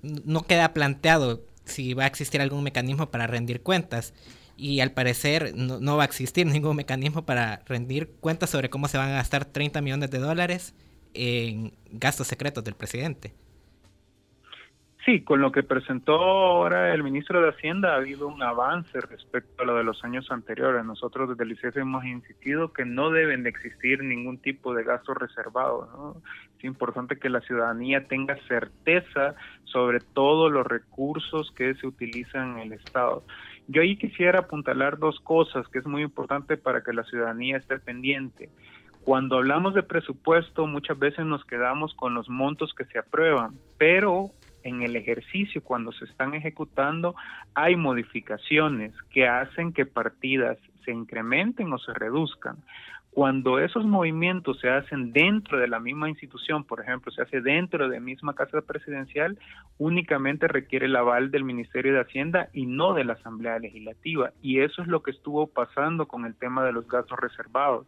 no 0.01 0.43
queda 0.43 0.73
planteado 0.73 1.41
si 1.65 1.93
va 1.93 2.05
a 2.05 2.07
existir 2.07 2.41
algún 2.41 2.63
mecanismo 2.63 3.11
para 3.11 3.27
rendir 3.27 3.61
cuentas. 3.61 4.13
Y 4.59 4.81
al 4.81 4.91
parecer 4.91 5.53
no, 5.55 5.79
no, 5.79 5.95
va 5.95 6.03
a 6.03 6.05
existir 6.05 6.45
ningún 6.45 6.75
mecanismo 6.75 7.25
para 7.25 7.61
rendir 7.65 8.09
cuentas 8.19 8.49
sobre 8.49 8.69
cómo 8.69 8.89
se 8.89 8.97
van 8.97 9.09
a 9.09 9.13
gastar 9.13 9.45
30 9.45 9.81
millones 9.81 10.11
de 10.11 10.19
dólares 10.19 10.75
en 11.13 11.71
gastos 11.91 12.27
secretos 12.27 12.63
del 12.65 12.75
presidente. 12.75 13.33
Sí, 15.05 15.21
con 15.21 15.39
lo 15.39 15.53
que 15.53 15.63
presentó 15.63 16.13
ahora 16.13 16.93
el 16.93 17.03
ministro 17.03 17.41
de 17.41 17.49
Hacienda 17.49 17.93
ha 17.93 17.95
habido 17.95 18.27
un 18.27 18.43
avance 18.43 18.99
respecto 18.99 19.63
a 19.63 19.65
lo 19.65 19.77
de 19.77 19.83
los 19.85 20.03
años 20.03 20.29
anteriores. 20.29 20.83
Nosotros 20.83 21.29
desde 21.29 21.45
el 21.45 21.53
ICEF 21.53 21.77
hemos 21.77 22.03
insistido 22.03 22.73
que 22.73 22.83
no 22.83 23.09
deben 23.09 23.43
de 23.43 23.49
existir 23.49 24.03
ningún 24.03 24.39
tipo 24.39 24.73
de 24.73 24.83
gasto 24.83 25.13
reservado. 25.13 26.21
Es 26.57 26.65
importante 26.65 27.17
que 27.17 27.29
la 27.29 27.39
ciudadanía 27.39 28.07
tenga 28.07 28.37
certeza 28.47 29.35
sobre 29.63 29.99
todos 29.99 30.51
los 30.51 30.67
recursos 30.67 31.51
que 31.55 31.75
se 31.75 31.87
utilizan 31.87 32.59
en 32.59 32.67
el 32.67 32.73
Estado. 32.73 33.23
Yo 33.71 33.83
ahí 33.83 33.97
quisiera 33.97 34.39
apuntalar 34.39 34.97
dos 34.97 35.19
cosas 35.19 35.67
que 35.67 35.77
es 35.77 35.85
muy 35.85 36.01
importante 36.01 36.57
para 36.57 36.81
que 36.81 36.91
la 36.91 37.03
ciudadanía 37.03 37.57
esté 37.57 37.77
pendiente. 37.77 38.49
Cuando 39.03 39.37
hablamos 39.37 39.75
de 39.75 39.83
presupuesto, 39.83 40.65
muchas 40.65 40.97
veces 40.97 41.23
nos 41.23 41.45
quedamos 41.45 41.93
con 41.93 42.15
los 42.15 42.27
montos 42.29 42.73
que 42.73 42.85
se 42.85 42.97
aprueban, 42.97 43.53
pero 43.77 44.31
en 44.63 44.81
el 44.81 44.95
ejercicio, 44.95 45.63
cuando 45.63 45.91
se 45.91 46.05
están 46.05 46.33
ejecutando, 46.33 47.13
hay 47.53 47.75
modificaciones 47.75 48.91
que 49.11 49.27
hacen 49.27 49.71
que 49.71 49.85
partidas 49.85 50.57
se 50.83 50.91
incrementen 50.91 51.71
o 51.71 51.77
se 51.77 51.93
reduzcan. 51.93 52.57
Cuando 53.11 53.59
esos 53.59 53.85
movimientos 53.85 54.59
se 54.59 54.69
hacen 54.69 55.11
dentro 55.11 55.57
de 55.57 55.67
la 55.67 55.79
misma 55.79 56.09
institución, 56.09 56.63
por 56.63 56.79
ejemplo, 56.79 57.11
se 57.11 57.23
hace 57.23 57.41
dentro 57.41 57.89
de 57.89 57.95
la 57.95 57.99
misma 57.99 58.35
casa 58.35 58.61
presidencial, 58.61 59.37
únicamente 59.77 60.47
requiere 60.47 60.85
el 60.85 60.95
aval 60.95 61.31
del 61.31 61.43
Ministerio 61.43 61.93
de 61.93 62.01
Hacienda 62.01 62.49
y 62.53 62.67
no 62.67 62.93
de 62.93 63.03
la 63.03 63.13
Asamblea 63.13 63.57
Legislativa. 63.59 64.31
Y 64.41 64.59
eso 64.59 64.83
es 64.83 64.87
lo 64.87 65.01
que 65.01 65.11
estuvo 65.11 65.47
pasando 65.47 66.07
con 66.07 66.25
el 66.25 66.35
tema 66.35 66.63
de 66.63 66.71
los 66.71 66.87
gastos 66.87 67.19
reservados 67.19 67.87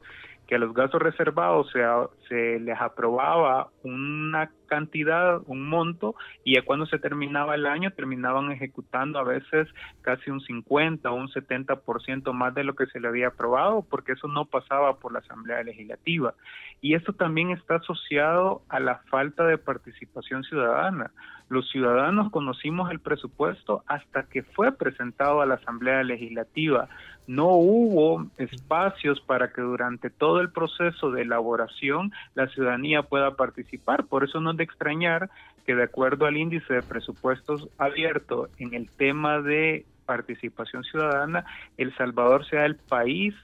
que 0.51 0.55
a 0.55 0.60
los 0.60 0.74
gastos 0.74 1.01
reservados 1.01 1.72
se, 1.72 1.79
se 2.27 2.60
les 2.60 2.77
aprobaba 2.77 3.70
una 3.84 4.51
cantidad, 4.67 5.39
un 5.46 5.70
monto, 5.70 6.13
y 6.43 6.55
ya 6.55 6.65
cuando 6.65 6.86
se 6.88 7.00
terminaba 7.00 7.55
el 7.55 7.65
año 7.65 7.91
terminaban 7.91 8.51
ejecutando 8.51 9.17
a 9.17 9.24
veces 9.24 9.70
casi 10.01 10.29
un 10.29 10.41
50 10.41 11.10
o 11.10 11.15
un 11.15 11.29
70% 11.29 12.34
más 12.34 12.53
de 12.53 12.65
lo 12.65 12.75
que 12.75 12.86
se 12.88 13.00
le 13.00 13.08
había 13.08 13.27
aprobado, 13.27 13.86
porque 13.89 14.12
eso 14.12 14.27
no 14.27 14.43
pasaba 14.43 14.98
por 14.98 15.13
la 15.13 15.20
Asamblea 15.20 15.63
Legislativa. 15.63 16.34
Y 16.81 16.96
esto 16.96 17.13
también 17.13 17.51
está 17.51 17.75
asociado 17.75 18.63
a 18.67 18.81
la 18.81 18.98
falta 19.10 19.46
de 19.46 19.58
participación 19.58 20.43
ciudadana. 20.43 21.12
Los 21.51 21.70
ciudadanos 21.70 22.31
conocimos 22.31 22.89
el 22.91 23.01
presupuesto 23.01 23.84
hasta 23.86 24.24
que 24.24 24.41
fue 24.41 24.72
presentado 24.72 25.41
a 25.41 25.46
la 25.46 25.55
Asamblea 25.55 26.01
Legislativa 26.01 26.88
no 27.27 27.48
hubo 27.48 28.25
espacios 28.38 29.20
para 29.22 29.51
que 29.51 29.62
durante 29.62 30.10
todo 30.10 30.39
el 30.39 30.50
proceso 30.50 31.12
de 31.12 31.24
elaboración 31.24 32.13
la 32.36 32.48
ciudadanía 32.48 33.03
pueda 33.03 33.36
participar. 33.36 34.05
Por 34.05 34.24
eso 34.24 34.39
no 34.39 34.51
es 34.51 34.58
de 34.58 34.63
extrañar 34.63 35.29
que 35.65 35.75
de 35.75 35.84
acuerdo 35.84 36.25
al 36.25 36.38
índice 36.38 36.74
de 36.74 36.81
presupuestos 36.81 37.67
abierto 37.77 38.48
en 38.58 38.74
el 38.74 38.89
tema 38.89 39.41
de 39.41 39.86
participación 40.05 40.84
ciudadana, 40.84 41.46
El 41.77 41.93
Salvador 41.96 42.46
sea 42.46 42.65
el 42.65 42.75
país 42.75 43.36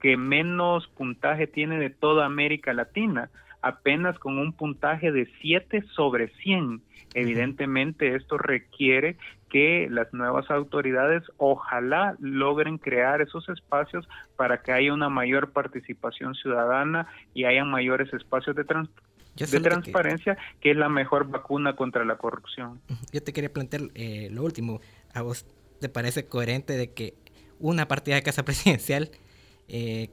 que 0.00 0.16
menos 0.16 0.88
puntaje 0.88 1.46
tiene 1.46 1.78
de 1.78 1.90
toda 1.90 2.26
América 2.26 2.72
Latina, 2.72 3.30
apenas 3.64 4.18
con 4.18 4.38
un 4.38 4.52
puntaje 4.52 5.10
de 5.10 5.26
7 5.40 5.82
sobre 5.96 6.28
100. 6.42 6.82
Evidentemente 7.14 8.14
esto 8.14 8.36
requiere 8.36 9.16
que 9.48 9.88
las 9.90 10.12
nuevas 10.12 10.50
autoridades 10.50 11.22
ojalá 11.38 12.14
logren 12.20 12.76
crear 12.76 13.22
esos 13.22 13.48
espacios 13.48 14.06
para 14.36 14.60
que 14.60 14.72
haya 14.72 14.92
una 14.92 15.08
mayor 15.08 15.52
participación 15.52 16.34
ciudadana 16.34 17.06
y 17.32 17.44
haya 17.44 17.64
mayores 17.64 18.12
espacios 18.12 18.54
de, 18.54 18.64
de 18.64 19.60
transparencia, 19.60 20.36
que... 20.60 20.72
es 20.72 20.76
la 20.76 20.90
mejor 20.90 21.28
vacuna 21.28 21.74
contra 21.74 22.04
la 22.04 22.16
corrupción. 22.18 22.82
Yo 23.12 23.22
te 23.22 23.32
quería 23.32 23.50
plantear 23.50 23.82
eh, 23.94 24.28
lo 24.30 24.42
último. 24.42 24.80
¿A 25.14 25.22
vos 25.22 25.46
te 25.80 25.88
parece 25.88 26.26
coherente 26.26 26.74
de 26.74 26.92
que 26.92 27.14
una 27.60 27.88
partida 27.88 28.16
de 28.16 28.22
casa 28.22 28.44
presidencial, 28.44 29.10
eh, 29.68 30.10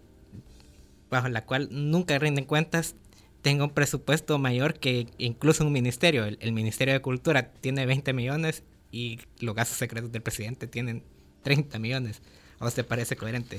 bajo 1.10 1.28
la 1.28 1.46
cual 1.46 1.68
nunca 1.70 2.18
rinden 2.18 2.46
cuentas, 2.46 2.96
tenga 3.42 3.64
un 3.64 3.72
presupuesto 3.72 4.38
mayor 4.38 4.80
que 4.80 5.08
incluso 5.18 5.66
un 5.66 5.72
ministerio? 5.72 6.26
El, 6.26 6.52
Ministerio 6.52 6.94
de 6.94 7.02
Cultura 7.02 7.52
tiene 7.54 7.86
20 7.86 8.14
millones 8.14 8.64
y 8.92 9.20
los 9.40 9.56
gastos 9.56 9.78
secretos 9.78 10.12
del 10.12 10.22
presidente 10.22 10.68
tienen 10.68 11.04
30 11.44 11.80
millones. 11.80 12.22
¿A 12.60 12.70
te 12.70 12.84
parece 12.84 13.16
coherente? 13.16 13.58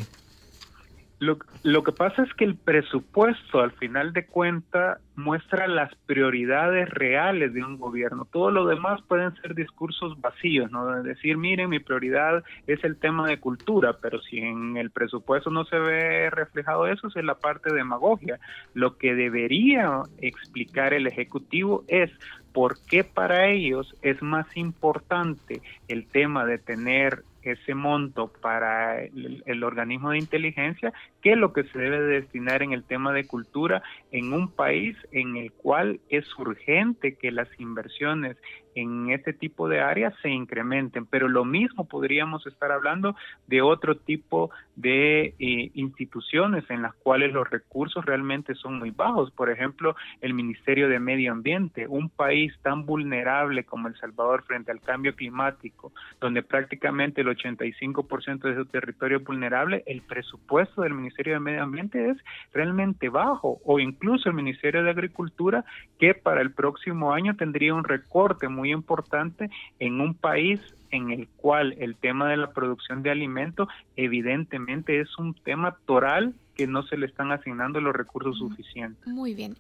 Lo, 1.23 1.39
lo, 1.63 1.85
que 1.85 1.93
pasa 1.93 2.25
es 2.25 2.35
que 2.35 2.45
el 2.45 2.57
presupuesto, 2.57 3.61
al 3.61 3.71
final 3.71 4.13
de 4.13 4.27
cuentas, 4.27 4.99
muestra 5.15 5.69
las 5.69 5.95
prioridades 6.07 6.91
reales 6.91 7.55
de 7.55 7.63
un 7.63 7.79
gobierno. 7.79 8.27
Todo 8.33 8.51
lo 8.51 8.67
demás 8.67 9.01
pueden 9.07 9.33
ser 9.37 9.55
discursos 9.55 10.21
vacíos, 10.21 10.73
¿no? 10.73 10.85
De 10.85 11.09
decir, 11.09 11.37
miren, 11.37 11.71
mi 11.71 11.79
prioridad 11.79 12.43
es 12.67 12.83
el 12.83 12.97
tema 12.97 13.29
de 13.29 13.39
cultura, 13.39 13.99
pero 14.03 14.21
si 14.21 14.39
en 14.39 14.77
el 14.77 14.91
presupuesto 14.91 15.49
no 15.49 15.65
se 15.65 15.79
ve 15.79 16.29
reflejado 16.31 16.89
eso, 16.89 17.07
es 17.07 17.25
la 17.25 17.37
parte 17.37 17.71
de 17.71 17.77
demagogia. 17.77 18.41
Lo 18.75 18.97
que 18.99 19.15
debería 19.15 20.03
explicar 20.19 20.93
el 20.93 21.07
Ejecutivo 21.07 21.85
es 21.87 22.11
por 22.53 22.79
qué 22.91 23.05
para 23.05 23.47
ellos 23.47 23.95
es 24.03 24.21
más 24.23 24.57
importante 24.57 25.63
el 25.87 26.05
tema 26.09 26.45
de 26.47 26.59
tener 26.59 27.23
ese 27.43 27.75
monto 27.75 28.29
para 28.29 29.03
el, 29.03 29.65
organismo 29.65 30.11
de 30.11 30.19
inteligencia 30.19 30.93
que 31.23 31.37
lo 31.37 31.53
que 31.53 31.65
se 31.65 31.79
debe 31.79 32.01
destinar 32.01 32.63
en 32.63 32.73
el 32.73 32.85
tema 32.85 33.13
de 33.13 33.27
cultura 33.27 33.83
en 34.11 34.33
un 34.33 34.49
país 34.49 34.97
en 35.13 35.37
el 35.37 35.53
cual 35.53 36.01
es 36.09 36.25
urgente 36.39 37.17
que 37.17 37.31
las 37.31 37.49
inversiones 37.59 38.37
en 38.75 39.11
este 39.11 39.33
tipo 39.33 39.69
de 39.69 39.81
áreas 39.81 40.15
se 40.23 40.29
incrementen, 40.29 41.07
pero 41.07 41.29
lo 41.29 41.45
mismo 41.45 41.87
podríamos 41.87 42.47
estar 42.47 42.73
hablando 42.73 43.17
de 43.47 43.63
otro 43.63 43.97
tipo 43.97 44.51
de 44.77 45.35
eh, 45.39 45.71
instituciones 45.75 46.65
en 46.71 46.83
las 46.83 46.95
cuales 46.95 47.33
los 47.33 47.49
recursos 47.51 48.05
realmente 48.05 48.55
son 48.55 48.79
muy 48.79 48.91
bajos, 48.91 49.31
por 49.33 49.51
ejemplo, 49.51 49.97
el 50.21 50.35
Ministerio 50.35 50.89
de 50.89 50.99
Medio 50.99 51.33
Ambiente, 51.33 51.87
un 51.87 52.09
país 52.09 52.53
tan 52.63 52.87
vulnerable 52.87 53.65
como 53.65 53.89
El 53.89 53.97
Salvador 53.97 54.45
frente 54.45 54.71
al 54.71 54.81
cambio 54.81 55.15
climático, 55.15 55.93
donde 56.21 56.43
prácticamente 56.43 57.21
el 57.21 57.29
85% 57.29 58.43
de 58.43 58.57
su 58.57 58.67
territorio 58.67 59.19
es 59.19 59.25
vulnerable, 59.25 59.83
el 59.87 60.03
presupuesto 60.03 60.83
del 60.83 60.95
Ministerio 60.95 61.35
de 61.35 61.41
Medio 61.41 61.63
Ambiente 61.63 62.11
es 62.11 62.17
realmente 62.53 63.09
bajo, 63.09 63.61
o 63.65 63.81
incluso 63.81 64.29
el 64.29 64.35
Ministerio 64.35 64.83
de 64.83 64.91
Agricultura, 64.91 65.65
que 65.99 66.15
para 66.15 66.41
el 66.41 66.53
próximo 66.53 67.13
año 67.13 67.37
tendría 67.37 67.75
un 67.75 67.85
recorte 67.85 68.49
muy 68.49 68.62
muy 68.63 68.71
importante 68.71 69.51
en 69.81 70.01
un 70.01 70.15
país 70.15 70.61
en 70.93 71.11
el 71.11 71.27
cual 71.37 71.75
el 71.81 71.97
tema 71.97 72.29
de 72.29 72.37
la 72.37 72.53
producción 72.53 73.03
de 73.03 73.11
alimentos 73.11 73.67
evidentemente 73.97 75.01
es 75.01 75.19
un 75.19 75.35
tema 75.35 75.77
toral 75.85 76.35
que 76.55 76.69
no 76.69 76.85
se 76.85 76.97
le 76.97 77.07
están 77.07 77.33
asignando 77.33 77.81
los 77.81 77.93
recursos 77.93 78.39
suficientes. 78.39 79.05
Muy 79.09 79.35
bien. 79.35 79.57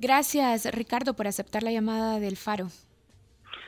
Gracias, 0.00 0.68
Ricardo, 0.74 1.14
por 1.14 1.28
aceptar 1.28 1.62
la 1.62 1.70
llamada 1.70 2.18
del 2.18 2.36
Faro. 2.36 2.66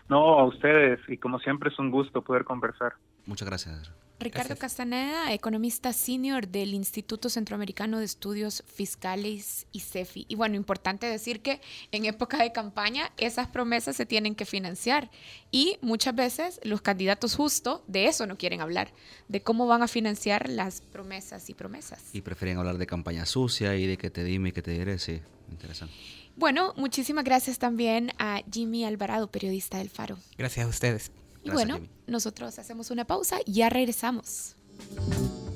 No, 0.09 0.41
a 0.41 0.45
ustedes, 0.47 0.99
y 1.07 1.17
como 1.17 1.39
siempre 1.39 1.71
es 1.71 1.79
un 1.79 1.93
gusto 1.93 2.23
poder 2.23 2.43
conversar. 2.43 2.95
Muchas 3.25 3.47
gracias. 3.47 3.93
Ricardo 4.23 4.57
Castaneda, 4.57 5.33
economista 5.33 5.93
senior 5.93 6.49
del 6.49 6.75
Instituto 6.75 7.29
Centroamericano 7.29 7.99
de 7.99 8.05
Estudios 8.05 8.65
Fiscales 8.67 9.67
y 9.73 9.81
CEFI. 9.81 10.27
Y 10.29 10.35
bueno, 10.35 10.57
importante 10.57 11.07
decir 11.07 11.43
que 11.43 11.61
en 11.91 12.05
época 12.05 12.43
de 12.43 12.53
campaña 12.53 13.13
esas 13.19 13.49
promesas 13.49 13.97
se 13.97 14.07
tienen 14.07 14.35
que 14.35 14.45
financiar 14.45 15.11
y 15.51 15.79
muchas 15.83 16.15
veces 16.15 16.61
los 16.63 16.83
candidatos 16.83 17.35
justo 17.35 17.85
de 17.87 18.07
eso 18.07 18.27
no 18.27 18.39
quieren 18.39 18.61
hablar, 18.61 18.93
de 19.29 19.43
cómo 19.43 19.67
van 19.67 19.83
a 19.83 19.89
financiar 19.89 20.49
las 20.49 20.81
promesas 20.81 21.51
y 21.51 21.55
promesas. 21.55 22.03
Y 22.13 22.23
prefieren 22.23 22.59
hablar 22.59 22.79
de 22.79 22.87
campaña 22.87 23.27
sucia 23.27 23.77
y 23.77 23.87
de 23.87 23.97
que 23.97 24.11
te 24.11 24.25
dime 24.25 24.51
y 24.51 24.53
que 24.53 24.63
te 24.63 24.71
diré, 24.71 24.99
sí, 24.99 25.21
interesante. 25.51 25.95
Bueno, 26.37 26.73
muchísimas 26.77 27.25
gracias 27.25 27.59
también 27.59 28.11
a 28.19 28.43
Jimmy 28.51 28.85
Alvarado, 28.85 29.31
periodista 29.31 29.79
del 29.79 29.91
Faro. 29.91 30.17
Gracias 30.39 30.65
a 30.65 30.69
ustedes. 30.69 31.13
Y 31.43 31.51
bueno, 31.51 31.81
nosotros 32.07 32.59
hacemos 32.59 32.91
una 32.91 33.05
pausa 33.05 33.39
y 33.45 33.55
ya 33.55 33.69
regresamos. 33.69 34.57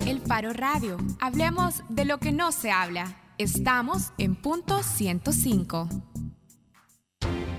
El 0.07 0.20
Faro 0.20 0.53
Radio. 0.53 0.96
Hablemos 1.20 1.83
de 1.88 2.05
lo 2.05 2.18
que 2.18 2.33
no 2.33 2.53
se 2.53 2.70
habla. 2.70 3.16
Estamos 3.38 4.12
en 4.18 4.35
punto 4.35 4.83
105. 4.83 5.88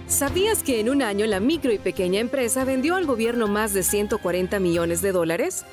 ¿Sabías 0.07 0.63
que 0.63 0.79
en 0.79 0.89
un 0.89 1.01
año 1.01 1.25
la 1.25 1.41
micro 1.41 1.71
y 1.73 1.79
pequeña 1.79 2.21
empresa 2.21 2.63
vendió 2.63 2.95
al 2.95 3.05
gobierno 3.05 3.47
más 3.47 3.73
de 3.73 3.83
140 3.83 4.59
millones 4.59 5.01
de 5.01 5.11
dólares? 5.11 5.65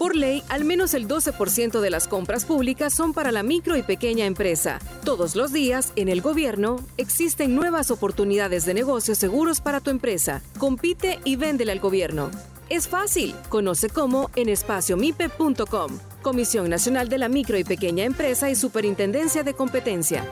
Por 0.00 0.16
ley, 0.16 0.42
al 0.48 0.64
menos 0.64 0.94
el 0.94 1.06
12% 1.06 1.78
de 1.78 1.90
las 1.90 2.08
compras 2.08 2.46
públicas 2.46 2.94
son 2.94 3.12
para 3.12 3.32
la 3.32 3.42
micro 3.42 3.76
y 3.76 3.82
pequeña 3.82 4.24
empresa. 4.24 4.78
Todos 5.04 5.36
los 5.36 5.52
días, 5.52 5.92
en 5.94 6.08
el 6.08 6.22
gobierno, 6.22 6.76
existen 6.96 7.54
nuevas 7.54 7.90
oportunidades 7.90 8.64
de 8.64 8.72
negocios 8.72 9.18
seguros 9.18 9.60
para 9.60 9.80
tu 9.80 9.90
empresa. 9.90 10.40
Compite 10.56 11.20
y 11.24 11.36
véndele 11.36 11.72
al 11.72 11.80
gobierno. 11.80 12.30
Es 12.70 12.88
fácil. 12.88 13.34
Conoce 13.50 13.90
cómo 13.90 14.30
en 14.36 14.48
espaciomipe.com. 14.48 15.98
Comisión 16.22 16.70
Nacional 16.70 17.10
de 17.10 17.18
la 17.18 17.28
Micro 17.28 17.58
y 17.58 17.64
Pequeña 17.64 18.04
Empresa 18.04 18.48
y 18.48 18.54
Superintendencia 18.54 19.42
de 19.42 19.52
Competencia. 19.52 20.24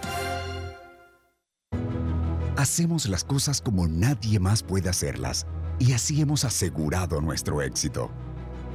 Hacemos 2.56 3.06
las 3.06 3.22
cosas 3.22 3.60
como 3.60 3.86
nadie 3.86 4.40
más 4.40 4.62
puede 4.62 4.88
hacerlas 4.88 5.46
y 5.78 5.92
así 5.92 6.22
hemos 6.22 6.46
asegurado 6.46 7.20
nuestro 7.20 7.60
éxito. 7.60 8.10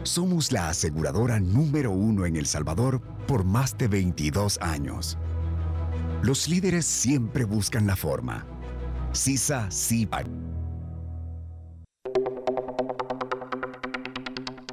Somos 0.03 0.51
la 0.51 0.67
aseguradora 0.67 1.39
número 1.39 1.91
uno 1.91 2.25
en 2.25 2.35
El 2.35 2.45
Salvador 2.45 3.01
por 3.25 3.45
más 3.45 3.77
de 3.77 3.87
22 3.87 4.59
años. 4.61 5.17
Los 6.21 6.49
líderes 6.49 6.85
siempre 6.85 7.45
buscan 7.45 7.87
la 7.87 7.95
forma. 7.95 8.45
CISA 9.13 9.71
SIPA. 9.71 10.23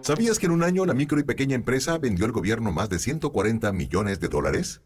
¿Sabías 0.00 0.40
que 0.40 0.46
en 0.46 0.52
un 0.52 0.64
año 0.64 0.84
la 0.84 0.94
micro 0.94 1.20
y 1.20 1.22
pequeña 1.22 1.54
empresa 1.54 1.98
vendió 1.98 2.24
al 2.24 2.32
gobierno 2.32 2.72
más 2.72 2.88
de 2.88 2.98
140 2.98 3.70
millones 3.72 4.18
de 4.18 4.28
dólares? 4.28 4.82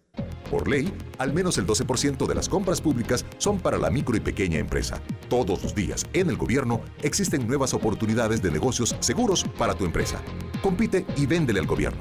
Por 0.50 0.68
ley, 0.68 0.92
al 1.18 1.32
menos 1.32 1.58
el 1.58 1.66
12% 1.66 2.26
de 2.26 2.34
las 2.34 2.48
compras 2.48 2.80
públicas 2.80 3.24
son 3.38 3.58
para 3.58 3.78
la 3.78 3.90
micro 3.90 4.16
y 4.16 4.20
pequeña 4.20 4.58
empresa. 4.58 5.00
Todos 5.28 5.62
los 5.62 5.74
días, 5.74 6.04
en 6.12 6.30
el 6.30 6.36
gobierno, 6.36 6.80
existen 7.02 7.46
nuevas 7.46 7.74
oportunidades 7.74 8.42
de 8.42 8.50
negocios 8.50 8.96
seguros 9.00 9.44
para 9.58 9.74
tu 9.74 9.84
empresa. 9.84 10.20
Compite 10.62 11.06
y 11.16 11.26
véndele 11.26 11.60
al 11.60 11.66
gobierno. 11.66 12.00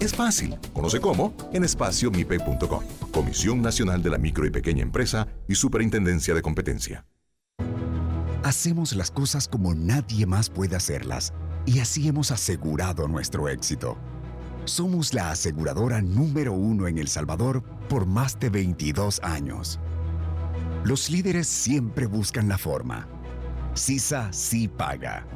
Es 0.00 0.14
fácil. 0.14 0.56
Conoce 0.72 1.00
cómo 1.00 1.34
en 1.52 1.64
espaciomipe.com. 1.64 2.84
Comisión 3.10 3.60
Nacional 3.60 4.02
de 4.02 4.10
la 4.10 4.18
Micro 4.18 4.46
y 4.46 4.50
Pequeña 4.50 4.82
Empresa 4.82 5.26
y 5.48 5.56
Superintendencia 5.56 6.34
de 6.34 6.42
Competencia. 6.42 7.04
Hacemos 8.44 8.94
las 8.94 9.10
cosas 9.10 9.48
como 9.48 9.74
nadie 9.74 10.24
más 10.24 10.48
puede 10.48 10.76
hacerlas 10.76 11.32
y 11.66 11.80
así 11.80 12.08
hemos 12.08 12.30
asegurado 12.30 13.08
nuestro 13.08 13.48
éxito. 13.48 13.98
Somos 14.68 15.14
la 15.14 15.30
aseguradora 15.30 16.02
número 16.02 16.52
uno 16.52 16.88
en 16.88 16.98
El 16.98 17.08
Salvador 17.08 17.62
por 17.88 18.04
más 18.04 18.38
de 18.38 18.50
22 18.50 19.18
años. 19.22 19.80
Los 20.84 21.08
líderes 21.08 21.48
siempre 21.48 22.04
buscan 22.04 22.50
la 22.50 22.58
forma. 22.58 23.08
CISA 23.74 24.30
sí 24.30 24.68
paga. 24.68 25.26